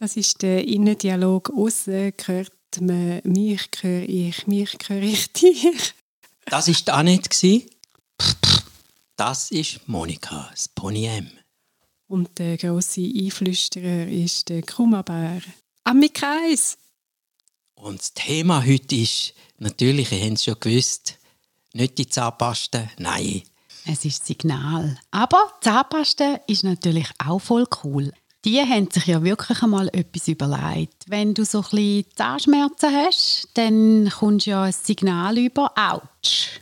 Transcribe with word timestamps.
Das 0.00 0.16
ist 0.16 0.40
der 0.40 0.66
Innendialog. 0.66 1.50
Aussen 1.50 2.14
hört 2.24 2.52
man 2.80 3.20
mich, 3.22 3.68
höre 3.82 4.08
ich, 4.08 4.46
mich, 4.46 4.78
höre 4.88 5.02
ich 5.02 5.30
dich. 5.30 5.92
Das 6.46 6.68
war 6.68 6.74
die 6.74 6.90
Annette. 6.90 7.66
Das 9.16 9.50
ist 9.50 9.86
Monika, 9.86 10.48
das 10.50 10.68
Pony 10.68 11.04
M. 11.04 11.30
Und 12.06 12.38
der 12.38 12.56
grosse 12.56 13.02
Einflüsterer 13.02 14.08
ist 14.08 14.48
der 14.48 14.62
Kummerbär. 14.62 15.42
Amikreis! 15.84 16.78
Und 17.74 18.00
das 18.00 18.14
Thema 18.14 18.64
heute 18.64 18.96
ist, 18.96 19.34
natürlich, 19.58 20.12
ihr 20.12 20.24
habt 20.24 20.38
es 20.38 20.44
schon 20.44 20.56
gewusst, 20.60 21.18
nicht 21.74 21.98
die 21.98 22.08
Zahnpaste, 22.08 22.88
nein. 22.96 23.42
Es 23.84 24.06
ist 24.06 24.24
Signal. 24.24 24.98
Aber 25.10 25.52
Zahnpaste 25.60 26.40
ist 26.46 26.64
natürlich 26.64 27.08
auch 27.18 27.40
voll 27.40 27.66
cool. 27.84 28.14
Die 28.44 28.60
haben 28.60 28.88
sich 28.90 29.06
ja 29.06 29.22
wirklich 29.22 29.62
einmal 29.62 29.88
etwas 29.88 30.28
überlegt. 30.28 31.04
Wenn 31.06 31.34
du 31.34 31.44
so 31.44 31.58
ein 31.58 31.64
bisschen 31.70 32.04
Zahnschmerzen 32.14 32.90
hast, 32.94 33.48
dann 33.54 34.10
kommst 34.18 34.46
du 34.46 34.50
ja 34.50 34.62
ein 34.62 34.72
Signal 34.72 35.36
über 35.36 35.72
«Autsch». 35.76 36.60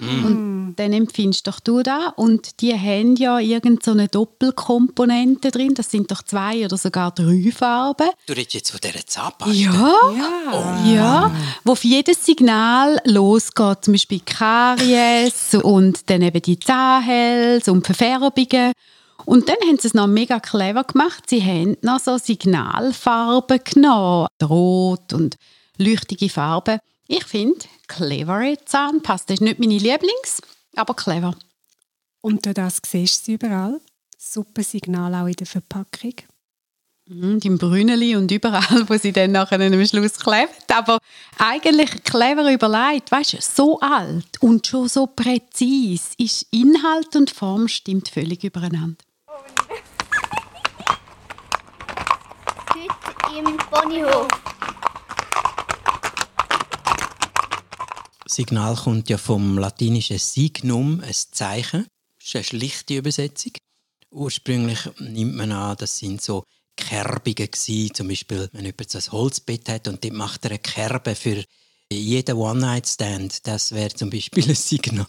Mm. 0.00 0.24
Und 0.24 0.74
dann 0.76 0.92
empfindest 0.92 1.46
doch 1.46 1.60
du 1.60 1.82
da 1.82 2.08
und 2.16 2.60
die 2.62 2.72
haben 2.72 3.16
ja 3.16 3.38
irgendeine 3.38 4.04
so 4.04 4.24
Doppelkomponente 4.24 5.50
drin. 5.50 5.74
Das 5.74 5.90
sind 5.90 6.10
doch 6.10 6.22
zwei 6.22 6.64
oder 6.64 6.76
sogar 6.78 7.12
drei 7.12 7.52
Farben. 7.52 8.08
Du 8.26 8.32
redest 8.32 8.54
jetzt 8.54 8.70
von 8.70 8.80
dieser 8.82 9.06
Zahnpasta? 9.06 9.52
Ja, 9.52 9.70
ja. 10.16 10.52
Oh. 10.52 10.94
ja. 10.94 11.36
Wo 11.64 11.74
für 11.74 11.86
jedes 11.86 12.24
Signal 12.24 12.98
losgeht. 13.04 13.84
Zum 13.84 13.92
Beispiel 13.92 14.20
Karies 14.24 15.54
und 15.62 16.08
dann 16.08 16.22
eben 16.22 16.42
die 16.42 16.58
Zahnhälse 16.58 17.70
und 17.70 17.84
Verfärbungen. 17.84 18.72
Und 19.26 19.48
dann 19.48 19.56
haben 19.66 19.78
sie 19.78 19.88
es 19.88 19.94
noch 19.94 20.06
mega 20.06 20.40
clever 20.40 20.84
gemacht. 20.84 21.24
Sie 21.28 21.42
haben 21.42 21.76
noch 21.82 22.00
so 22.00 22.18
Signalfarben 22.18 23.60
genommen. 23.64 24.28
Rot 24.42 25.12
und 25.12 25.36
leuchtige 25.76 26.28
Farben. 26.28 26.78
Ich 27.06 27.24
finde, 27.24 27.58
clevere 27.88 28.56
Zahnpasta 28.64 29.34
ist 29.34 29.40
nicht 29.40 29.58
meine 29.58 29.78
Lieblings, 29.78 30.40
aber 30.76 30.94
clever. 30.94 31.34
Und 32.20 32.46
das 32.56 32.80
siehst 32.86 33.26
du 33.26 33.32
überall. 33.32 33.80
Super 34.16 34.62
Signal 34.62 35.14
auch 35.14 35.26
in 35.26 35.32
der 35.34 35.46
Verpackung. 35.46 36.14
Mhm, 37.08 37.40
Im 37.42 37.58
Brünneli 37.58 38.14
und 38.14 38.30
überall, 38.30 38.84
wo 38.88 38.96
sie 38.96 39.10
dann 39.10 39.32
nachher 39.32 39.60
am 39.60 39.84
Schluss 39.84 40.18
klebt. 40.20 40.70
Aber 40.72 40.98
eigentlich 41.38 42.04
clever 42.04 42.52
überlegt, 42.52 43.10
weißt 43.10 43.32
du, 43.32 43.38
so 43.40 43.80
alt 43.80 44.40
und 44.40 44.64
schon 44.66 44.88
so 44.88 45.08
präzise 45.08 46.10
ist 46.18 46.46
Inhalt 46.52 47.16
und 47.16 47.30
Form 47.30 47.66
stimmt 47.66 48.08
völlig 48.08 48.44
übereinander. 48.44 49.02
Heute 52.72 53.19
im 53.38 53.56
Ponyhof. 53.56 54.28
Signal 58.26 58.76
kommt 58.76 59.08
ja 59.08 59.18
vom 59.18 59.58
latinischen 59.58 60.18
Signum, 60.18 61.00
ein 61.00 61.12
Zeichen. 61.12 61.86
Das 62.18 62.28
ist 62.28 62.36
eine 62.36 62.44
schlichte 62.44 62.96
Übersetzung. 62.96 63.52
Ursprünglich 64.10 64.78
nimmt 64.98 65.36
man 65.36 65.52
an, 65.52 65.76
das 65.78 65.98
sind 65.98 66.22
so 66.22 66.44
Kerbungen 66.76 67.50
gewesen. 67.50 67.94
Zum 67.94 68.08
Beispiel, 68.08 68.48
wenn 68.52 68.64
jemand 68.64 68.94
ein 68.94 69.12
Holzbett 69.12 69.68
hat 69.68 69.88
und 69.88 70.02
dort 70.04 70.14
macht 70.14 70.44
er 70.44 70.52
eine 70.52 70.58
Kerbe 70.58 71.14
für 71.14 71.44
jeden 71.92 72.36
One-Night-Stand. 72.36 73.46
Das 73.46 73.72
wäre 73.72 73.92
zum 73.92 74.10
Beispiel 74.10 74.48
ein 74.48 74.54
Signal. 74.54 75.06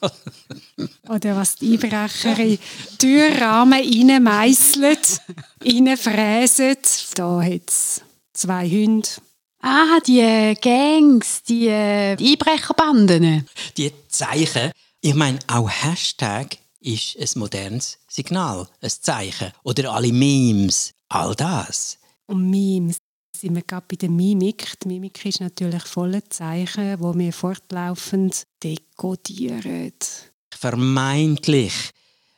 Oder 1.07 1.35
was 1.35 1.55
die 1.55 1.73
Einbrecher 1.73 2.39
in 2.39 2.59
Türrahmen 2.97 3.79
reinmeisseln, 3.79 4.97
reinfräsen. 5.63 6.77
Da 7.15 7.41
hat 7.43 7.69
es 7.69 8.01
zwei 8.33 8.69
Hunde 8.69 9.09
Ah, 9.63 9.99
die 9.99 10.55
Gangs, 10.59 11.43
die, 11.43 11.67
äh, 11.67 12.15
die 12.15 12.31
Einbrecherbanden. 12.31 13.47
Die 13.77 13.91
Zeichen. 14.07 14.71
Ich 15.01 15.13
meine, 15.13 15.37
auch 15.47 15.69
Hashtag 15.69 16.57
ist 16.79 17.15
ein 17.17 17.39
modernes 17.39 17.99
Signal, 18.07 18.67
ein 18.81 18.89
Zeichen. 18.89 19.51
Oder 19.63 19.93
alle 19.93 20.11
Memes, 20.11 20.93
all 21.09 21.35
das. 21.35 21.99
Und 22.25 22.49
Memes 22.49 22.97
sind 23.37 23.53
wir 23.53 23.61
gerade 23.61 23.85
bei 23.87 23.97
der 23.97 24.09
Mimik. 24.09 24.79
Die 24.83 24.87
Mimik 24.87 25.23
ist 25.25 25.41
natürlich 25.41 25.83
voller 25.83 26.27
Zeichen, 26.27 26.99
wo 26.99 27.13
wir 27.13 27.31
fortlaufend 27.31 28.43
dekodieren. 28.63 29.93
Vermeintlich. 30.49 31.73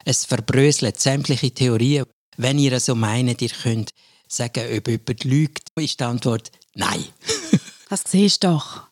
Es 0.03 0.25
verbröselt 0.25 0.99
sämtliche 0.99 1.51
Theorien. 1.51 2.05
Wenn 2.35 2.59
ihr 2.59 2.77
so 2.81 2.95
meint, 2.95 3.41
ihr 3.41 3.49
könnt 3.49 3.91
sagen, 4.35 4.63
ob 4.77 4.87
jemand 4.87 5.23
lügt, 5.23 5.67
ist 5.75 5.99
die 5.99 6.03
Antwort 6.03 6.51
Nein. 6.75 7.05
das 7.89 8.03
siehst 8.07 8.43
du 8.43 8.47
doch. 8.47 8.83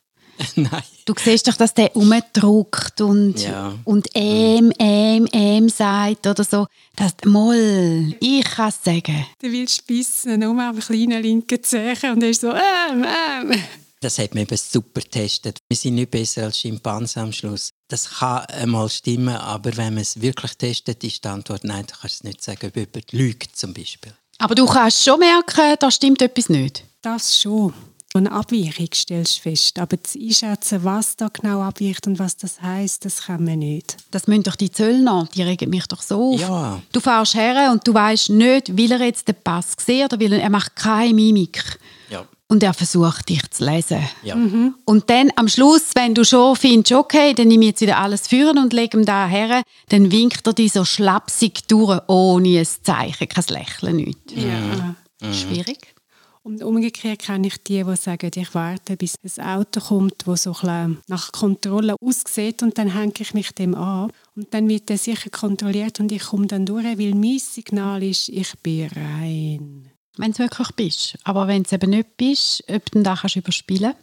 Nein. 0.56 0.84
Du 1.06 1.13
siehst 1.18 1.47
doch, 1.47 1.56
dass 1.56 1.74
der 1.74 1.96
umdruckt 1.96 3.02
und, 3.02 3.41
ja. 3.41 3.74
und 3.84 4.07
ähm, 4.13 4.72
ähm, 4.79 5.28
ähm 5.31 5.69
sagt 5.69 6.25
oder 6.28 6.44
so. 6.44 6.68
Das, 6.96 7.13
Moll, 7.25 8.16
ich 8.19 8.44
kann 8.44 8.69
es 8.69 8.84
sagen. 8.84 9.25
Du 9.41 9.52
willst 9.52 9.85
bissen, 9.88 10.40
nur 10.40 10.59
am 10.59 10.79
kleinen 10.79 11.22
linken 11.22 11.62
Zehen 11.63 12.12
und 12.12 12.23
er 12.23 12.29
ist 12.29 12.41
so 12.41 12.52
ähm, 12.52 13.06
ähm. 13.06 13.63
Das 14.00 14.18
hat 14.18 14.34
man 14.34 14.44
eben 14.44 14.58
super 14.58 15.02
getestet. 15.02 15.59
Wir 15.69 15.78
sind 15.78 15.96
nicht 15.96 16.09
besser 16.09 16.46
als 16.46 16.58
Schimpansen 16.58 17.22
am 17.22 17.34
Schluss. 17.34 17.69
Das 17.88 18.09
kann 18.09 18.46
einmal 18.46 18.90
stimmen, 18.90 19.35
aber 19.35 19.78
wenn 19.78 19.94
man 19.94 20.02
es 20.02 20.22
wirklich 20.22 20.58
testet, 20.58 21.03
ist 21.03 21.23
die 21.23 21.28
Antwort 21.28 21.63
nein, 21.63 21.85
du 21.85 21.94
kannst 22.00 22.16
es 22.16 22.23
nicht 22.23 22.44
sagen, 22.44 22.68
ob 22.68 22.75
jemand 22.75 23.12
lügt 23.12 23.56
zum 23.56 23.73
Beispiel. 23.75 24.13
Aber 24.41 24.56
du 24.56 24.66
kannst 24.66 25.03
schon 25.03 25.19
merken, 25.19 25.75
da 25.79 25.91
stimmt 25.91 26.19
etwas 26.19 26.50
nicht. 26.50 26.84
Das 27.03 27.40
schon. 27.40 27.75
Eine 28.16 28.31
Abweichung 28.31 28.90
stellst 28.91 29.38
du 29.38 29.41
fest. 29.41 29.78
Aber 29.78 30.03
zu 30.03 30.19
einschätzen, 30.19 30.84
was 30.84 31.16
da 31.16 31.29
genau 31.29 31.62
abweicht 31.62 32.07
und 32.07 32.18
was 32.18 32.35
das 32.38 32.59
heißt, 32.59 33.06
das 33.06 33.25
kann 33.25 33.46
man 33.46 33.59
nicht. 33.59 33.97
Das 34.09 34.25
müssen 34.28 34.44
doch 34.44 34.56
die 34.56 34.72
Zöllner, 34.72 35.29
die 35.35 35.44
regen 35.44 35.69
mich 35.69 35.85
doch 35.85 36.02
so 36.02 36.34
auf. 36.34 36.41
Ja. 36.41 36.81
Du 36.91 37.00
fährst 37.00 37.35
her 37.35 37.69
und 37.72 37.88
du 37.88 37.94
weißt 37.94 38.31
nicht, 38.31 38.75
will 38.75 38.91
er 38.91 39.02
jetzt 39.02 39.28
den 39.28 39.35
Pass 39.41 39.74
sehen 39.78 40.06
oder 40.06 40.19
will 40.19 40.34
er, 40.34 40.41
er 40.41 40.50
macht 40.50 40.75
keine 40.75 41.13
Mimik. 41.13 41.79
Ja. 42.09 42.25
Und 42.52 42.64
er 42.64 42.74
versucht, 42.74 43.30
dich 43.30 43.50
zu 43.50 43.64
lesen. 43.64 44.02
Ja. 44.24 44.36
Mhm. 44.36 44.76
Und 44.84 45.10
dann 45.10 45.32
am 45.38 45.48
Schluss, 45.48 45.92
wenn 45.96 46.14
du 46.14 46.26
schon 46.26 46.58
findest, 46.58 46.92
okay, 46.92 47.34
dann 47.34 47.48
nehme 47.48 47.64
ich 47.64 47.70
jetzt 47.70 47.82
wieder 47.82 47.98
alles 47.98 48.28
führen 48.28 48.58
und 48.58 48.74
lege 48.74 48.98
ihm 48.98 49.06
da 49.06 49.26
her, 49.26 49.64
dann 49.88 50.12
winkt 50.12 50.46
er 50.46 50.52
dich 50.52 50.74
so 50.74 50.84
schlapsig 50.84 51.66
durch, 51.70 52.02
ohne 52.08 52.60
ein 52.60 52.68
Zeichen, 52.84 53.30
kein 53.30 53.46
Lächeln, 53.48 53.96
nichts. 53.96 54.34
Ja. 54.36 54.96
Mhm. 55.22 55.34
Schwierig. 55.34 55.96
Und 56.44 56.62
umgekehrt 56.62 57.20
kenne 57.20 57.48
ich 57.48 57.64
die, 57.64 57.86
die 57.86 57.96
sagen, 57.96 58.32
ich 58.36 58.54
warte, 58.54 58.98
bis 58.98 59.16
ein 59.38 59.46
Auto 59.46 59.80
kommt, 59.80 60.28
das 60.28 60.44
so 60.44 60.54
ein 60.64 60.98
nach 61.08 61.32
Kontrolle 61.32 61.96
aussieht 62.02 62.64
und 62.64 62.78
dann 62.78 62.94
hänge 62.94 63.14
ich 63.20 63.34
mich 63.34 63.54
dem 63.54 63.76
an. 63.76 64.12
Und 64.36 64.54
dann 64.54 64.68
wird 64.68 64.90
er 64.90 64.98
sicher 64.98 65.30
kontrolliert 65.30 66.02
und 66.02 66.12
ich 66.12 66.24
komme 66.24 66.48
dann 66.48 66.66
durch, 66.66 66.84
weil 66.84 67.16
mein 67.16 67.40
Signal 67.40 68.04
ist, 68.04 68.28
ich 68.28 68.52
bin 68.62 68.90
rein. 68.90 69.91
Wenn 70.18 70.34
du 70.34 70.40
wirklich 70.40 70.72
bist. 70.74 71.18
Aber 71.24 71.48
wenn 71.48 71.64
du 71.64 71.74
eben 71.74 71.90
nicht 71.90 72.18
bist, 72.18 72.64
ob 72.68 72.92
du 72.92 73.02
da 73.02 73.16
kannst 73.16 73.38
überspielen 73.38 73.94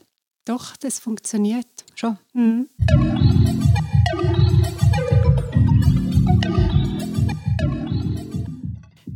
Doch, 0.45 0.77
das 0.77 0.99
funktioniert. 0.99 1.67
Schon. 1.95 2.17
Mhm. 2.33 2.69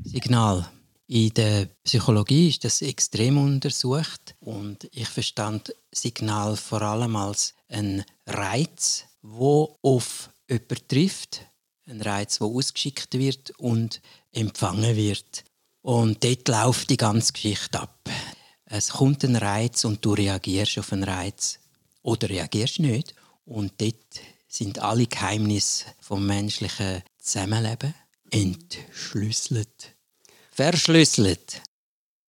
Signal. 0.05 0.69
In 1.07 1.35
der 1.35 1.69
Psychologie 1.85 2.49
ist 2.49 2.65
das 2.65 2.81
extrem 2.83 3.39
untersucht 3.39 4.35
und 4.41 4.89
ich 4.93 5.09
verstand 5.09 5.75
Signal 5.91 6.57
vor 6.57 6.83
allem 6.83 7.17
als 7.17 7.55
ein 7.69 8.05
Reiz, 8.27 9.05
wo 9.21 9.79
auf 9.83 10.31
jemanden 10.49 10.89
trifft, 10.89 11.41
ein 11.87 12.01
Reiz, 12.01 12.41
wo 12.41 12.57
ausgeschickt 12.57 13.15
wird 13.19 13.51
und 13.59 14.01
empfangen 14.33 14.97
wird. 14.97 15.45
Und 15.83 16.25
dort 16.25 16.49
läuft 16.49 16.91
die 16.91 16.97
ganze 16.97 17.33
Geschichte 17.33 17.81
ab. 17.81 18.09
Es 18.67 18.91
kommt 18.91 19.25
ein 19.25 19.37
Reiz 19.37 19.85
und 19.85 20.05
du 20.05 20.15
reagierst 20.15 20.79
auf 20.79 20.93
einen 20.93 21.05
Reiz 21.05 21.59
oder 22.03 22.29
reagierst 22.29 22.79
nicht. 22.79 23.15
Und 23.45 23.73
dort 23.81 24.21
sind 24.49 24.79
alle 24.79 25.07
Geheimnisse 25.07 25.87
vom 26.01 26.27
menschlichen 26.27 27.03
Zusammenleben 27.19 27.95
entschlüsselt 28.31 29.95
verschlüsselt. 30.53 31.63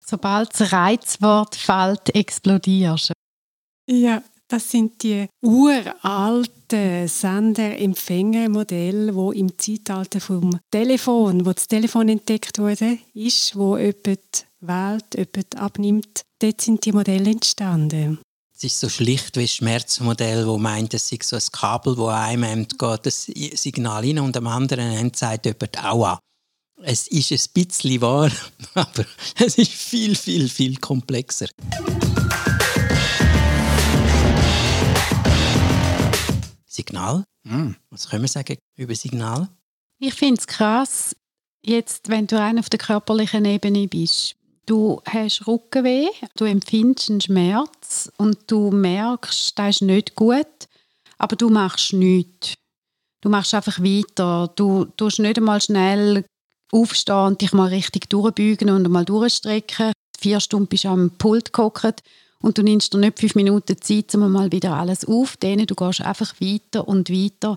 Sobald 0.05 0.59
das 0.59 0.73
Reizwort 0.73 1.55
fällt, 1.55 2.15
explodierst 2.15 3.11
du. 3.11 3.95
Ja, 3.95 4.23
das 4.53 4.71
sind 4.71 5.03
die 5.03 5.27
uralten 5.41 7.09
Sender-Empfänger-Modelle, 7.09 9.15
wo 9.15 9.33
im 9.33 9.57
Zeitalter 9.57 10.21
vom 10.21 10.61
Telefon, 10.71 11.47
wo 11.47 11.55
das 11.55 11.67
Telefon 11.67 12.11
entdeckt 12.11 12.59
wurde, 12.59 12.99
ist, 13.15 13.57
wo 13.57 13.79
jemand 13.79 14.45
wählt, 14.61 15.07
jemand 15.17 15.57
abnimmt. 15.57 16.21
Dort 16.39 16.61
sind 16.61 16.85
die 16.85 16.93
Modelle 16.93 17.31
entstanden. 17.31 18.19
Es 18.55 18.65
ist 18.65 18.79
so 18.79 18.91
schlicht 18.91 19.39
wie 19.39 19.43
ein 19.43 19.49
Schmerzmodell, 19.49 20.47
wo 20.47 20.59
meint, 20.59 20.93
es 20.93 21.09
sei 21.09 21.17
so 21.23 21.37
ein 21.37 21.43
Kabel, 21.51 21.97
wo 21.97 22.09
einem 22.09 22.69
geht 22.69 23.07
das 23.07 23.25
Signal 23.25 24.05
rein 24.05 24.19
und 24.19 24.37
am 24.37 24.49
anderen 24.49 24.93
Ende 24.93 25.17
sagt 25.17 25.47
jemand 25.47 25.83
Aua. 25.83 26.19
Es 26.83 27.09
ist 27.09 27.33
ein 27.33 27.41
bisschen 27.55 28.03
wahr, 28.03 28.31
aber 28.75 29.07
es 29.39 29.57
ist 29.57 29.73
viel, 29.73 30.15
viel, 30.15 30.51
viel 30.51 30.77
komplexer. 30.77 31.49
Signal? 36.83 37.25
Mm. 37.45 37.75
Was 37.91 38.09
können 38.09 38.23
wir 38.23 38.29
sagen 38.29 38.59
über 38.77 38.95
Signal? 38.95 39.49
Ich 39.99 40.15
finde 40.15 40.41
es 40.41 40.47
krass, 40.47 41.17
jetzt, 41.65 42.09
wenn 42.09 42.27
du 42.27 42.37
rein 42.37 42.59
auf 42.59 42.69
der 42.69 42.81
körperlichen 42.81 43.45
Ebene 43.45 43.87
bist. 43.87 44.35
Du 44.67 45.01
hast 45.09 45.47
Rückenweh, 45.47 46.09
du 46.37 46.45
empfindest 46.45 47.11
einen 47.11 47.21
Schmerz 47.21 48.11
und 48.17 48.51
du 48.51 48.71
merkst, 48.71 49.59
das 49.59 49.77
ist 49.77 49.83
nicht 49.83 50.15
gut, 50.17 50.69
aber 51.19 51.37
du 51.37 51.51
machst 51.51 51.93
nichts. 51.93 52.55
Du 53.21 53.29
machst 53.29 53.55
einfach 53.55 53.79
weiter. 53.79 54.53
Du 54.57 54.87
tust 54.97 55.21
nicht 55.21 55.39
einmal 55.39 55.61
schnell 55.61 56.25
aufstehen 56.73 57.27
und 57.27 57.41
dich 57.41 57.53
mal 57.53 57.69
richtig 57.69 58.09
durchbeugen 58.09 58.71
und 58.71 58.89
mal 58.89 59.05
durchstrecken. 59.05 59.93
Vier 60.19 60.41
Stunden 60.41 60.67
bist 60.67 60.85
du 60.85 60.89
am 60.89 61.11
Pult 61.11 61.53
gehockt 61.53 62.03
und 62.43 62.59
du 62.59 62.63
nimmst 62.63 62.93
dir 62.93 62.99
nicht 62.99 63.19
fünf 63.19 63.35
Minuten 63.35 63.81
Zeit, 63.81 64.15
um 64.15 64.31
mal 64.31 64.53
wieder 64.53 64.75
alles 64.75 65.07
aufzunehmen. 65.07 65.67
Du 65.67 65.75
gehst 65.75 66.03
einfach 66.03 66.35
weiter 66.41 66.87
und 66.87 67.09
weiter, 67.09 67.57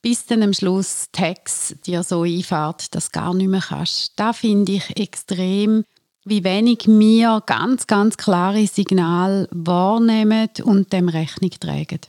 bis 0.00 0.24
dann 0.26 0.42
am 0.42 0.54
Schluss 0.54 1.08
Text 1.12 1.86
dir 1.86 2.02
so 2.02 2.22
einfährt, 2.22 2.94
dass 2.94 3.10
du 3.10 3.18
gar 3.18 3.34
nicht 3.34 3.48
mehr 3.48 3.60
kannst. 3.60 4.12
Da 4.16 4.32
finde 4.32 4.72
ich 4.72 4.96
extrem, 4.96 5.84
wie 6.24 6.44
wenig 6.44 6.86
wir 6.86 7.42
ganz, 7.44 7.86
ganz 7.86 8.16
klare 8.16 8.66
Signale 8.66 9.48
wahrnehmen 9.50 10.48
und 10.64 10.92
dem 10.92 11.08
Rechnung 11.08 11.50
tragen. 11.50 12.00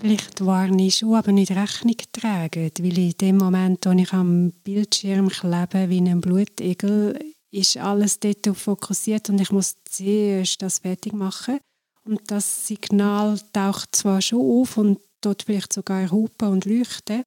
Vielleicht 0.00 0.40
ich 0.40 0.96
schon, 0.96 1.14
aber 1.14 1.30
nicht 1.30 1.50
Rechnung 1.50 1.96
tragen, 2.12 2.70
weil 2.78 2.98
in 2.98 3.14
dem 3.20 3.36
Moment, 3.36 3.84
wo 3.84 3.90
ich 3.90 4.12
am 4.14 4.50
Bildschirm 4.64 5.28
klebe 5.28 5.90
wie 5.90 6.00
ein 6.00 6.22
Blutegel, 6.22 7.18
ist 7.50 7.76
alles 7.76 8.18
dort 8.18 8.56
fokussiert 8.56 9.28
und 9.28 9.40
ich 9.40 9.50
muss 9.50 9.76
zuerst 9.84 10.62
das 10.62 10.78
fertig 10.78 11.12
machen. 11.12 11.58
Und 12.04 12.30
das 12.30 12.66
Signal 12.66 13.38
taucht 13.52 13.94
zwar 13.94 14.22
schon 14.22 14.40
auf 14.40 14.78
und 14.78 15.00
dort 15.20 15.42
vielleicht 15.42 15.74
sogar 15.74 16.10
hupen 16.10 16.48
und 16.48 16.64
leuchten, 16.64 17.22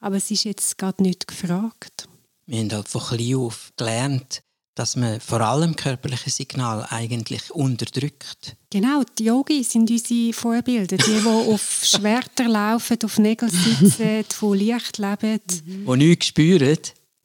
aber 0.00 0.16
es 0.16 0.30
ist 0.30 0.44
jetzt 0.44 0.78
gerade 0.78 1.02
nicht 1.02 1.26
gefragt. 1.26 2.08
Wir 2.46 2.60
haben 2.60 2.70
halt 2.70 2.88
von 2.88 3.00
klein 3.02 3.34
auf 3.34 3.72
gelernt, 3.76 4.42
dass 4.76 4.94
man 4.94 5.20
vor 5.20 5.40
allem 5.40 5.74
körperliche 5.74 6.30
Signal 6.30 6.86
eigentlich 6.90 7.50
unterdrückt. 7.50 8.56
Genau, 8.70 9.02
die 9.18 9.24
Yogis 9.24 9.72
sind 9.72 9.90
unsere 9.90 10.34
Vorbilder, 10.34 10.98
die, 10.98 11.02
die 11.02 11.26
auf 11.26 11.80
Schwerter 11.82 12.46
laufen, 12.46 12.98
auf 13.02 13.18
Nägeln 13.18 13.50
sitzen, 13.50 14.24
von 14.28 14.56
Licht 14.56 14.98
leben. 14.98 15.40
Mhm. 15.64 15.86
Die 15.86 15.96
nichts 15.96 16.26
spüren. 16.26 16.78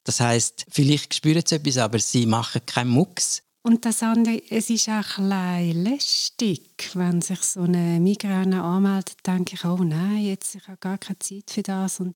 Das 0.06 0.22
heisst, 0.22 0.66
vielleicht 0.70 1.14
spüren 1.14 1.44
sie 1.46 1.56
etwas, 1.56 1.78
aber 1.78 2.00
sie 2.00 2.26
machen 2.26 2.62
keinen 2.66 2.90
Mucks. 2.90 3.44
Und 3.64 3.86
das 3.86 4.02
andere, 4.02 4.42
es 4.50 4.70
ist 4.70 4.90
auch 4.90 5.20
ein 5.20 5.84
lästig, 5.84 6.90
wenn 6.96 7.22
sich 7.22 7.42
so 7.42 7.62
eine 7.62 8.00
Migräne 8.00 8.64
anmeldet, 8.64 9.18
denke 9.28 9.56
ich, 9.56 9.66
oh 9.66 9.84
nein, 9.84 10.24
jetzt 10.24 10.56
ich 10.56 10.68
habe 10.68 10.78
gar 10.78 10.98
keine 10.98 11.20
Zeit 11.20 11.52
für 11.52 11.62
das 11.62 12.00
und 12.00 12.16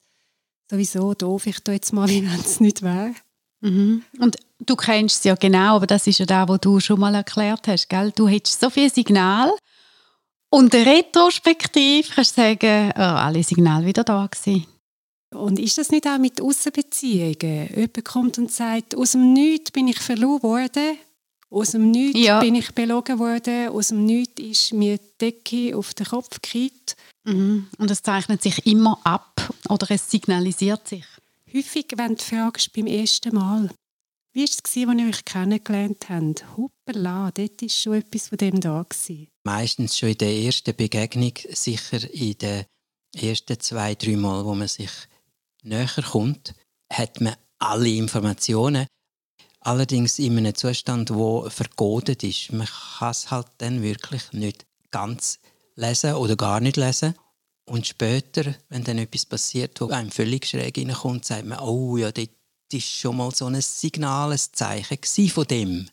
sowieso 0.72 1.14
doof, 1.14 1.46
ich 1.46 1.60
tue 1.60 1.76
jetzt 1.76 1.94
mal, 1.94 2.08
wie 2.10 2.24
wenn 2.24 2.40
es 2.40 2.62
nicht 2.62 2.82
wäre. 2.82 3.14
Mhm. 3.62 4.04
Und 4.20 4.38
du 4.60 4.76
kennst 4.76 5.20
es 5.20 5.24
ja 5.24 5.36
genau, 5.36 5.78
aber 5.78 5.88
das 5.88 6.08
ist 6.08 6.20
ja 6.20 6.26
das, 6.26 6.48
was 6.48 6.60
du 6.62 6.80
schon 6.80 7.00
mal 7.00 7.16
erklärt 7.16 7.68
hast. 7.68 7.90
Gell? 7.90 8.12
Du 8.16 8.28
hättest 8.28 8.60
so 8.60 8.70
viel 8.70 8.92
Signal 8.92 9.52
und 10.50 10.74
retrospektiv 10.74 12.12
kannst 12.16 12.38
du 12.38 12.42
sagen, 12.42 12.94
oh, 12.96 13.02
alle 13.02 13.44
Signale 13.44 13.86
wieder 13.86 14.04
da 14.04 14.28
gewesen. 14.28 14.66
Und 15.34 15.60
ist 15.60 15.78
das 15.78 15.90
nicht 15.90 16.08
auch 16.08 16.18
mit 16.18 16.40
Außenbeziehungen? 16.40 17.70
Jemand 17.76 18.06
kommt 18.06 18.38
und 18.38 18.52
sagt, 18.52 18.96
aus 18.96 19.12
dem 19.12 19.34
Nichts 19.34 19.72
bin 19.72 19.88
ich 19.88 20.00
verloren 20.00 20.44
worden, 20.44 20.98
aus 21.50 21.72
dem 21.72 21.92
Nichts 21.92 22.20
ja. 22.20 22.40
bin 22.40 22.56
ich 22.56 22.74
belogen 22.74 23.20
worden, 23.20 23.70
aus 23.70 23.90
dem 23.90 24.06
Nichts 24.06 24.42
ist 24.42 24.74
mir 24.74 24.98
die 24.98 25.04
Decke 25.20 25.78
auf 25.78 25.94
den 25.94 26.06
Kopf 26.06 26.42
gekriegt. 26.42 26.96
Mhm. 27.26 27.68
Und 27.78 27.92
es 27.92 28.02
zeichnet 28.02 28.42
sich 28.42 28.66
immer 28.66 29.00
ab 29.04 29.54
oder 29.68 29.90
es 29.92 30.10
signalisiert 30.10 30.88
sich. 30.88 31.06
Häufig, 31.54 31.88
wenn 31.96 32.16
du 32.16 32.24
fragst 32.24 32.72
beim 32.74 32.88
ersten 32.88 33.36
Mal, 33.36 33.70
wie 34.36 34.42
war 34.42 34.50
es, 34.50 34.60
als 34.66 34.76
ihr 34.76 35.08
euch 35.08 35.26
kennengelernt 35.26 36.10
habt? 36.10 36.58
Hoppala, 36.58 37.32
dort 37.32 37.62
war 37.62 37.70
schon 37.70 37.94
etwas 37.94 38.28
von 38.28 38.38
dem 38.38 38.60
da. 38.60 38.84
Gewesen. 38.84 39.30
Meistens 39.46 39.98
schon 39.98 40.10
in 40.10 40.18
der 40.18 40.34
ersten 40.34 40.76
Begegnung, 40.76 41.32
sicher 41.52 42.04
in 42.14 42.38
den 42.38 42.66
ersten 43.16 43.60
zwei, 43.62 43.96
drei 43.96 44.18
Mal, 44.18 44.44
wo 44.44 44.54
man 44.54 44.68
sich 44.68 44.92
näher 45.64 45.88
kommt, 46.12 46.54
hat 46.92 47.22
man 47.22 47.36
alle 47.60 47.90
Informationen. 47.90 48.88
Allerdings 49.62 50.20
in 50.20 50.38
einem 50.38 50.54
Zustand, 50.54 51.10
der 51.10 51.50
vergodet 51.50 52.24
ist. 52.24 52.52
Man 52.52 52.68
kann 52.68 53.12
es 53.12 53.32
halt 53.32 53.48
dann 53.60 53.82
wirklich 53.82 54.34
nicht 54.34 54.66
ganz 54.92 55.40
lesen 55.76 56.14
oder 56.16 56.36
gar 56.36 56.60
nicht 56.60 56.76
lesen. 56.76 57.16
Und 57.68 57.88
später, 57.88 58.54
wenn 58.68 58.84
dann 58.84 58.98
etwas 58.98 59.26
passiert, 59.26 59.80
wo 59.80 59.88
einem 59.88 60.12
völlig 60.12 60.46
schräg 60.46 60.78
reinkommt, 60.78 61.24
sagt 61.24 61.46
man, 61.46 61.60
oh 61.60 61.96
ja, 61.96 62.12
dort 62.12 62.30
war 62.72 62.80
schon 62.80 63.18
mal 63.18 63.32
so 63.32 63.46
ein 63.46 63.62
Signal, 63.62 64.32
ein 64.32 64.38
Zeichen 64.38 65.30
von 65.30 65.46
dem. 65.46 65.90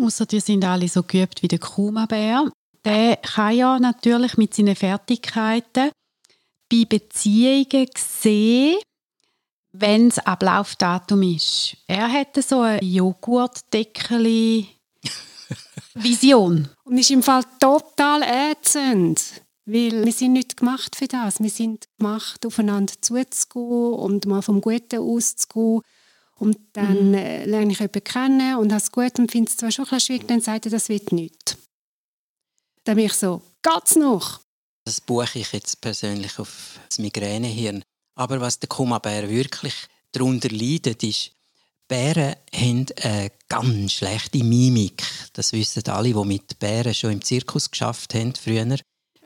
Außer 0.00 0.26
die 0.26 0.40
sind 0.40 0.64
alle 0.64 0.88
so 0.88 1.02
geübt 1.02 1.42
wie 1.42 1.48
der 1.48 1.58
Kuma-Bär. 1.58 2.50
Der 2.84 3.16
kann 3.16 3.56
ja 3.56 3.78
natürlich 3.78 4.36
mit 4.36 4.54
seinen 4.54 4.76
Fertigkeiten 4.76 5.90
bei 6.70 6.84
Beziehungen 6.88 7.88
sehen, 7.96 8.78
wenn 9.72 10.08
das 10.08 10.18
Ablaufdatum 10.18 11.22
ist. 11.22 11.76
Er 11.86 12.08
hätte 12.08 12.42
so 12.42 12.60
eine 12.60 12.82
Joghurtdeckel 12.82 14.24
Vision. 15.94 16.68
Und 16.84 16.98
ist 16.98 17.10
im 17.10 17.22
Fall 17.22 17.44
total 17.58 18.22
ätzend. 18.22 19.42
Weil 19.70 20.02
wir 20.02 20.12
sind 20.12 20.32
nicht 20.32 20.56
gemacht 20.56 20.96
für 20.96 21.08
das. 21.08 21.40
Wir 21.40 21.50
sind 21.50 21.88
gemacht, 21.98 22.46
aufeinander 22.46 22.94
zuzugehen 23.02 23.92
und 23.92 24.24
mal 24.24 24.40
vom 24.40 24.62
Guten 24.62 24.98
auszugehen. 24.98 25.82
Und 26.36 26.58
dann 26.72 27.08
mhm. 27.08 27.14
äh, 27.14 27.44
lerne 27.44 27.72
ich 27.72 27.78
jemanden 27.78 28.02
kennen 28.02 28.56
und 28.56 28.72
habe 28.72 28.82
es 28.82 28.90
gut 28.90 29.18
und 29.18 29.30
finde 29.30 29.50
es 29.50 29.58
zwar 29.58 29.70
schon 29.70 29.86
ein 29.90 30.00
schwierig, 30.00 30.26
dann 30.26 30.40
sagt 30.40 30.64
er, 30.64 30.70
das 30.70 30.88
wird 30.88 31.12
nicht. 31.12 31.58
Dann 32.84 32.96
bin 32.96 33.06
ich 33.06 33.12
so, 33.12 33.42
geht's 33.62 33.94
noch? 33.96 34.40
Das 34.86 35.02
buche 35.02 35.40
ich 35.40 35.52
jetzt 35.52 35.82
persönlich 35.82 36.38
auf 36.38 36.80
das 36.88 36.98
Migränehirn. 36.98 37.84
Aber 38.14 38.40
was 38.40 38.58
der 38.58 38.70
Kumabär 38.70 39.28
wirklich 39.28 39.74
darunter 40.12 40.48
leidet, 40.48 41.02
ist, 41.02 41.32
Bären 41.88 42.36
haben 42.54 42.86
eine 43.02 43.32
ganz 43.50 43.92
schlechte 43.92 44.42
Mimik. 44.42 45.02
Das 45.34 45.52
wissen 45.52 45.86
alle, 45.88 46.14
die 46.14 46.24
mit 46.24 46.58
Bären 46.58 46.94
schon 46.94 47.12
im 47.12 47.22
Zirkus 47.22 47.70
geschafft 47.70 48.14
haben 48.14 48.34
früher. 48.34 48.78